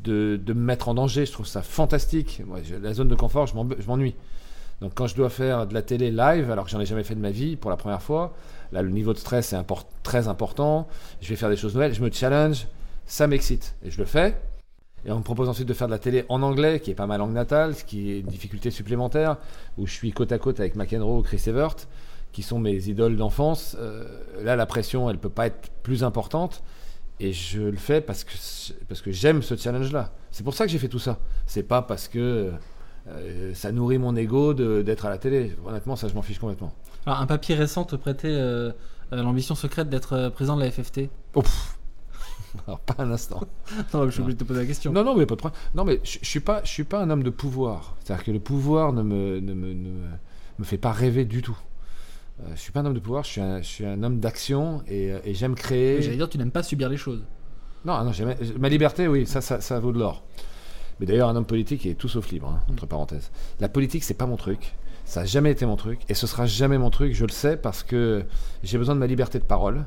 [0.03, 1.25] de, me mettre en danger.
[1.25, 2.41] Je trouve ça fantastique.
[2.81, 3.53] La zone de confort, je
[3.87, 4.15] m'ennuie.
[4.81, 7.15] Donc quand je dois faire de la télé live, alors que j'en ai jamais fait
[7.15, 8.33] de ma vie pour la première fois,
[8.71, 9.57] là le niveau de stress est
[10.03, 10.87] très important.
[11.21, 12.67] Je vais faire des choses nouvelles, je me challenge,
[13.09, 14.39] ça m'excite et je le fais.
[15.05, 17.07] Et on me propose ensuite de faire de la télé en anglais, qui est pas
[17.07, 19.37] ma langue natale, ce qui est une difficulté supplémentaire,
[19.77, 21.75] où je suis côte à côte avec McEnroe, Chris Evert,
[22.31, 23.75] qui sont mes idoles d'enfance.
[23.79, 24.03] Euh,
[24.43, 26.63] là, la pression, elle peut pas être plus importante.
[27.21, 28.33] Et je le fais parce que,
[28.87, 30.11] parce que j'aime ce challenge-là.
[30.31, 31.19] C'est pour ça que j'ai fait tout ça.
[31.47, 32.51] C'est pas parce que
[33.07, 35.55] euh, ça nourrit mon ego d'être à la télé.
[35.65, 36.73] Honnêtement, ça, je m'en fiche complètement.
[37.05, 38.71] Alors, un papier récent te prêtait euh,
[39.11, 41.43] l'ambition secrète d'être président de la FFT oh,
[42.67, 43.41] Alors, pas un instant.
[43.93, 44.91] non, je suis obligé de te poser la question.
[44.91, 45.59] Non, non, mais pas de problème.
[45.75, 47.95] Non, mais je, je suis pas, je suis pas un homme de pouvoir.
[48.03, 49.91] C'est-à-dire que le pouvoir ne me, ne me, ne
[50.57, 51.57] me fait pas rêver du tout.
[52.41, 54.19] Euh, je suis pas un homme de pouvoir, je suis un, je suis un homme
[54.19, 56.01] d'action et, et j'aime créer.
[56.01, 57.23] J'allais dire, tu n'aimes pas subir les choses.
[57.85, 58.11] Non, non
[58.59, 60.23] ma liberté, oui, ça, ça, ça vaut de l'or.
[60.99, 63.31] Mais d'ailleurs, un homme politique est tout sauf libre, hein, entre parenthèses.
[63.59, 64.75] La politique, c'est pas mon truc.
[65.05, 67.13] Ça n'a jamais été mon truc et ce sera jamais mon truc.
[67.13, 68.23] Je le sais parce que
[68.63, 69.85] j'ai besoin de ma liberté de parole.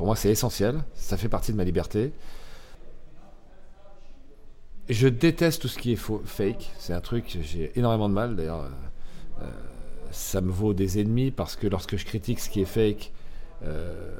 [0.00, 0.82] Pour moi, c'est essentiel.
[0.94, 2.14] Ça fait partie de ma liberté.
[4.88, 6.70] Je déteste tout ce qui est faux, fake.
[6.78, 8.34] C'est un truc, j'ai énormément de mal.
[8.34, 8.64] D'ailleurs,
[9.42, 9.44] euh,
[10.10, 13.12] ça me vaut des ennemis parce que lorsque je critique ce qui est fake,
[13.62, 14.16] euh,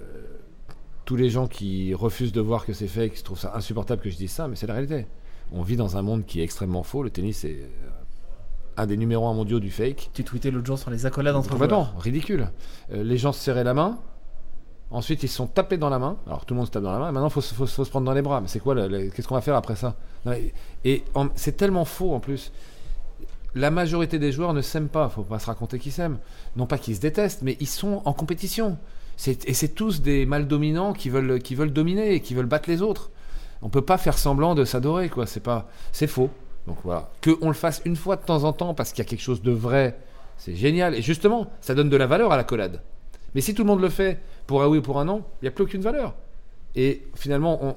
[1.07, 4.19] tous les gens qui refusent de voir que c'est fake trouvent ça insupportable que je
[4.19, 5.07] dise ça, mais c'est la réalité.
[5.51, 7.03] On vit dans un monde qui est extrêmement faux.
[7.03, 7.91] Le tennis est euh,
[8.77, 10.11] un des numéros 1 mondiaux du fake.
[10.13, 12.51] Tu tweetais l'autre jour sur les accolades entre Complètement, ridicule.
[12.93, 13.99] Euh, les gens se serraient la main.
[14.91, 16.17] Ensuite, ils se sont tapés dans la main.
[16.27, 17.13] Alors, tout le monde se tape dans la main.
[17.13, 18.41] Maintenant, il faut, se prendre dans les bras.
[18.41, 19.95] Mais c'est quoi Qu'est-ce qu'on va faire après ça?
[20.85, 21.05] Et
[21.37, 22.53] c'est tellement faux en plus.
[23.55, 25.09] La majorité des joueurs ne s'aiment pas.
[25.09, 26.19] Faut pas se raconter qu'ils s'aiment.
[26.57, 28.79] Non pas qu'ils se détestent, mais ils sont en compétition.
[29.27, 32.69] Et c'est tous des mâles dominants qui veulent, qui veulent dominer et qui veulent battre
[32.69, 33.11] les autres.
[33.63, 35.27] On peut pas faire semblant de s'adorer, quoi.
[35.27, 36.31] C'est pas, c'est faux.
[36.67, 39.07] Donc voilà, que on le fasse une fois de temps en temps parce qu'il y
[39.07, 39.99] a quelque chose de vrai,
[40.37, 40.95] c'est génial.
[40.95, 42.81] Et justement, ça donne de la valeur à la collade.
[43.35, 44.21] Mais si tout le monde le fait
[44.51, 46.13] pour un oui ou pour un non, il n'y a plus aucune valeur.
[46.75, 47.77] Et finalement,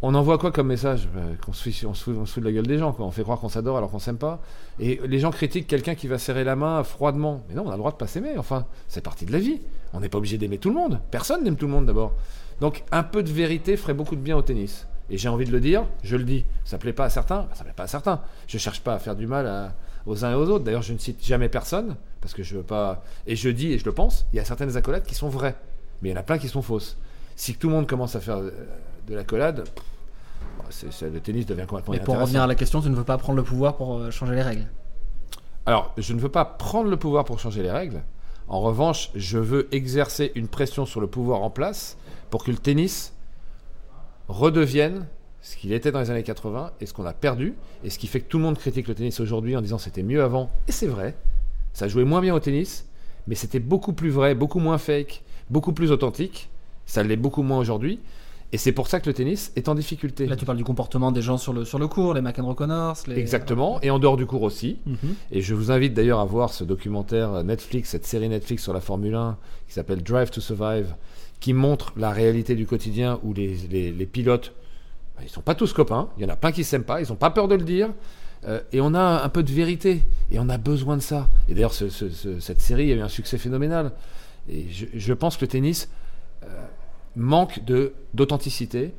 [0.00, 1.08] on, envoie quoi comme message?
[1.12, 3.04] Ben, Qu'on on, se, de la gueule des gens, quoi.
[3.04, 4.40] On fait croire qu'on s'adore alors qu'on s'aime pas.
[4.78, 7.42] Et les gens critiquent quelqu'un qui va serrer la main froidement.
[7.48, 8.38] Mais non, on a le droit de pas s'aimer.
[8.38, 9.60] Enfin, c'est partie de la vie.
[9.92, 11.00] On n'est pas obligé d'aimer tout le monde.
[11.10, 12.12] Personne n'aime tout le monde d'abord.
[12.60, 14.86] Donc un peu de vérité ferait beaucoup de bien au tennis.
[15.10, 16.44] Et j'ai envie de le dire, je le dis.
[16.64, 18.20] Ça plaît pas à certains, ben, ça plaît pas à certains.
[18.46, 19.74] Je cherche pas à faire du mal
[20.06, 20.62] aux uns et aux autres.
[20.62, 23.04] D'ailleurs, je ne cite jamais personne parce que je veux pas.
[23.26, 25.54] Et je dis et je le pense, il y a certaines accolades qui sont vraies,
[26.00, 26.96] mais il y en a plein qui sont fausses.
[27.36, 29.64] Si tout le monde commence à faire de l'accolade,
[31.02, 33.36] le tennis devient complètement Mais pour revenir à la question, tu ne veux pas prendre
[33.36, 34.66] le pouvoir pour euh, changer les règles?
[35.66, 38.02] Alors, je ne veux pas prendre le pouvoir pour changer les règles.
[38.48, 41.98] En revanche, je veux exercer une pression sur le pouvoir en place
[42.30, 43.12] pour que le tennis
[44.28, 45.06] redevienne
[45.42, 48.06] ce qu'il était dans les années 80 et ce qu'on a perdu, et ce qui
[48.06, 50.72] fait que tout le monde critique le tennis aujourd'hui en disant c'était mieux avant, et
[50.72, 51.14] c'est vrai,
[51.74, 52.88] ça jouait moins bien au tennis,
[53.26, 56.48] mais c'était beaucoup plus vrai, beaucoup moins fake, beaucoup plus authentique,
[56.86, 58.00] ça l'est beaucoup moins aujourd'hui,
[58.52, 60.26] et c'est pour ça que le tennis est en difficulté.
[60.26, 62.98] Là, tu parles du comportement des gens sur le, sur le cours, les McEnroe Connors.
[63.08, 63.18] Les...
[63.18, 64.78] Exactement, et en dehors du cours aussi.
[64.86, 65.14] Mhm.
[65.32, 68.80] Et je vous invite d'ailleurs à voir ce documentaire Netflix, cette série Netflix sur la
[68.80, 70.94] Formule 1 qui s'appelle Drive to Survive,
[71.40, 74.52] qui montre la réalité du quotidien où les, les, les pilotes,
[75.16, 77.08] bah, ils sont pas tous copains, il y en a plein qui s'aiment pas, ils
[77.08, 77.88] n'ont pas peur de le dire.
[78.46, 81.28] Euh, et on a un peu de vérité, et on a besoin de ça.
[81.48, 83.92] Et d'ailleurs, ce, ce, cette série a eu un succès phénoménal.
[84.48, 85.88] Et je, pense que le tennis,
[86.42, 86.46] euh,
[87.16, 87.60] manque
[88.12, 88.92] d'authenticité.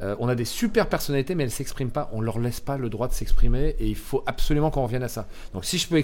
[0.00, 2.08] Euh, on a des super personnalités, mais elles ne s'expriment pas.
[2.12, 5.08] On leur laisse pas le droit de s'exprimer, et il faut absolument qu'on revienne à
[5.08, 5.26] ça.
[5.52, 6.02] Donc, si je peux,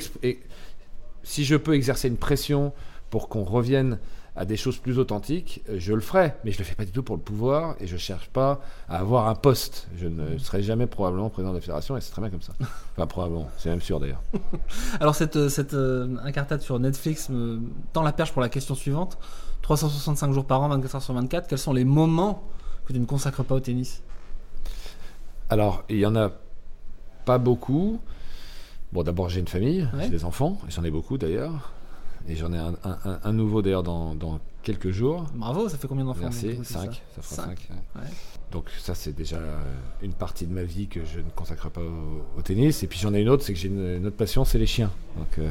[1.23, 2.73] si je peux exercer une pression
[3.11, 3.99] pour qu'on revienne
[4.37, 6.35] à des choses plus authentiques, euh, je le ferai.
[6.45, 8.29] Mais je ne le fais pas du tout pour le pouvoir, et je ne cherche
[8.29, 9.89] pas à avoir un poste.
[9.97, 12.53] Je ne serai jamais probablement président de la fédération, et c'est très bien comme ça.
[12.97, 14.23] Enfin, probablement, c'est même sûr d'ailleurs.
[15.01, 17.61] Alors, cette, cette euh, incartade sur Netflix me
[17.93, 19.19] tend la perche pour la question suivante.
[19.63, 22.45] 365 jours par an, 24 heures sur 24, quels sont les moments
[22.87, 24.03] que tu ne consacres pas au tennis?
[25.49, 26.31] Alors, il y en a
[27.25, 28.01] pas beaucoup.
[28.93, 31.73] Bon, d'abord, j'ai une famille, j'ai des enfants, j'en ai beaucoup d'ailleurs.
[32.29, 35.27] Et j'en ai un, nouveau d'ailleurs dans, quelques jours.
[35.35, 37.03] Bravo, ça fait combien d'enfants Merci, 5.
[37.15, 37.69] Ça, fera 5.
[38.51, 39.39] Donc, ça, c'est déjà
[40.03, 42.83] une partie de ma vie que je ne consacre pas au, tennis.
[42.83, 44.91] Et puis, j'en ai une autre, c'est que j'ai une, autre passion, c'est les chiens.
[45.19, 45.51] Donc, euh,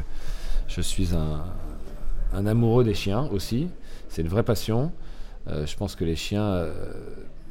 [0.67, 1.43] je suis un,
[2.33, 3.67] un amoureux des chiens aussi.
[4.09, 4.91] C'est une vraie passion.
[5.47, 6.73] Euh, je pense que les chiens euh,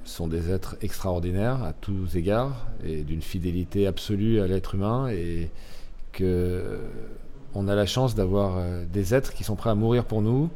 [0.05, 5.51] sont des êtres extraordinaires à tous égards et d'une fidélité absolue à l'être humain et
[6.13, 6.81] que
[7.55, 10.51] on a la chance d'avoir des êtres qui sont prêts à mourir pour nous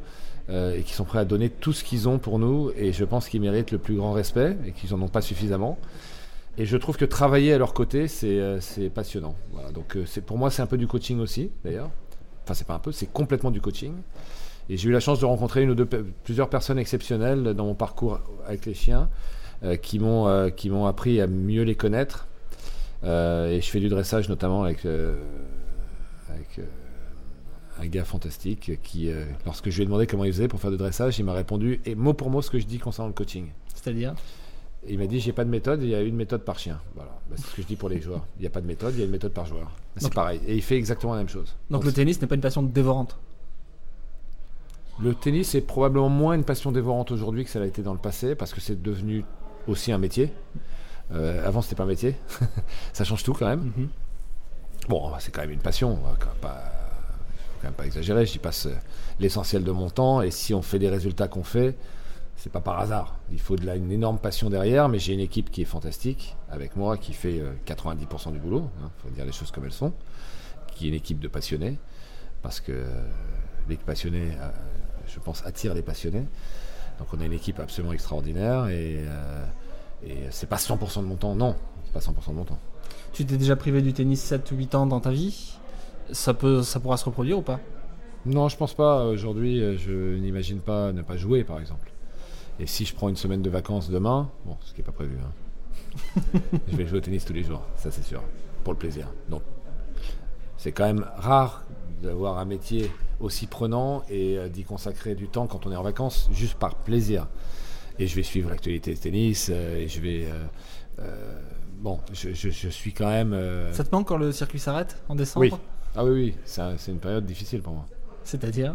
[0.49, 3.28] et qui sont prêts à donner tout ce qu'ils ont pour nous et je pense
[3.28, 5.78] qu'ils méritent le plus grand respect et qu'ils n'en ont pas suffisamment.
[6.59, 9.34] Et je trouve que travailler à leur côté, c'est passionnant.
[9.74, 11.90] Donc pour moi, c'est un peu du coaching aussi, d'ailleurs.
[12.44, 13.92] Enfin, c'est pas un peu, c'est complètement du coaching.
[14.68, 15.88] Et j'ai eu la chance de rencontrer une ou deux,
[16.24, 19.09] plusieurs personnes exceptionnelles dans mon parcours avec les chiens.
[19.82, 22.28] qui m'ont appris à mieux les connaître.
[23.03, 24.86] et je fais du dressage notamment avec
[27.78, 29.10] un gars fantastique qui,
[29.44, 31.80] lorsque je lui ai demandé comment il faisait pour faire du dressage, il m'a répondu
[31.84, 33.48] et mot pour mot ce que je dis concernant le coaching.
[33.74, 34.14] C'est-à-dire?
[34.88, 36.80] Il m'a dit j'ai pas de méthode, il y a une méthode par chien.
[36.94, 38.24] Voilà, bah, c'est ce que je dis pour les joueurs.
[38.38, 39.70] Il n'y a pas de méthode, il y a une méthode par joueur.
[39.96, 40.40] C'est pareil.
[40.46, 41.56] Et il fait exactement la même chose.
[41.70, 43.18] Donc, le tennis n'est pas une passion dévorante?
[45.00, 47.98] Le tennis est probablement moins une passion dévorante aujourd'hui que ça l'a été dans le
[47.98, 49.24] passé parce que c'est devenu
[49.66, 50.32] aussi un métier.
[51.12, 52.16] Euh, avant c'était pas un métier.
[52.92, 53.72] ça change tout quand même.
[53.76, 53.88] Mhm.
[54.88, 55.98] Bon, c'est quand même une passion.
[56.02, 56.26] Il
[57.57, 58.26] faut quand même pas exagérer.
[58.26, 58.68] J'y passe
[59.18, 61.76] l'essentiel de mon temps et si on fait des résultats qu'on fait,
[62.36, 63.18] c'est pas par hasard.
[63.32, 66.36] Il faut de là une énorme passion derrière, mais j'ai une équipe qui est fantastique
[66.50, 68.70] avec moi, qui fait 90% euh, du boulot.
[68.78, 69.92] Il hein, faut dire les choses comme elles sont.
[70.74, 71.78] Qui est une équipe de passionnés,
[72.42, 72.84] parce que euh,
[73.68, 74.50] les passionnés, euh,
[75.09, 76.26] je pense, attirent les passionnés.
[76.98, 79.04] Donc on a une équipe absolument extraordinaire et,
[80.02, 81.34] et c'est pas 100% de mon temps.
[81.34, 81.54] Non,
[81.84, 82.59] c'est pas 100% de mon temps.
[83.12, 85.59] Tu t'es déjà privé du tennis 7 ou 8 ans dans ta vie?
[86.12, 87.61] Ça, peut, ça pourra se reproduire ou pas?
[88.24, 89.04] Non, je pense pas.
[89.07, 91.90] Aujourd'hui, je n'imagine pas ne pas jouer, par exemple.
[92.59, 95.16] Et si je prends une semaine de vacances demain, bon, ce qui n'est pas prévu,
[95.22, 98.22] hein, je vais jouer au tennis tous les jours, ça c'est sûr,
[98.64, 99.09] pour le plaisir.
[99.28, 99.42] Donc,
[100.57, 101.64] c'est quand même rare
[102.02, 102.90] d'avoir un métier
[103.20, 106.76] aussi prenant et euh, d'y consacrer du temps quand on est en vacances, juste par
[106.76, 107.28] plaisir.
[107.98, 110.26] Et je vais suivre l'actualité de tennis, euh, et je vais.
[110.98, 111.40] Euh,
[111.78, 113.38] bon, je, je, suis quand même.
[113.72, 115.46] Ça te manque quand le circuit s'arrête en décembre?
[115.52, 115.52] Oui.
[115.97, 117.86] Ah oui, oui, c'est une période difficile pour moi.
[118.22, 118.74] C'est-à-dire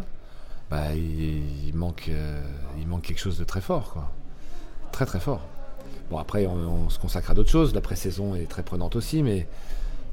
[0.70, 2.42] bah, il, manque, euh,
[2.80, 4.10] il manque quelque chose de très fort, quoi.
[4.90, 5.46] Très très fort.
[6.10, 7.74] Bon, après, on, se consacre à d'autres choses.
[7.74, 9.46] La pré-saison est très prenante aussi, mais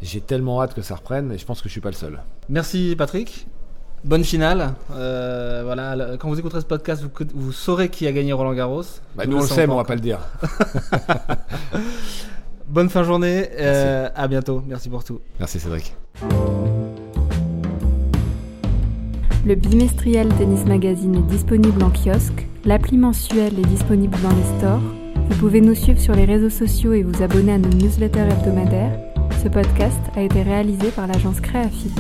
[0.02, 2.20] j'ai tellement hâte que ça reprenne et je pense que je suis pas le seul.
[2.50, 3.48] Merci Patrick.
[4.04, 4.74] Bonne finale.
[4.92, 8.84] Euh, voilà, quand vous écouterez ce podcast, vous, vous, saurez qui a gagné Roland Garros.
[9.16, 10.20] Bah, nous, on le sait, mais on va pas le dire.
[12.68, 13.50] Bonne fin de journée.
[13.60, 14.64] Euh, à bientôt.
[14.68, 15.22] Merci pour tout.
[15.40, 15.96] Merci Cédric.
[19.46, 24.82] Le bimestriel Tennis Magazine est disponible en kiosque, l'appli mensuelle est disponible dans les stores.
[25.30, 29.00] Vous pouvez nous suivre sur les réseaux sociaux et vous abonner à nos newsletters hebdomadaires.
[29.42, 32.00] Ce podcast a été réalisé par l'agence Créafide.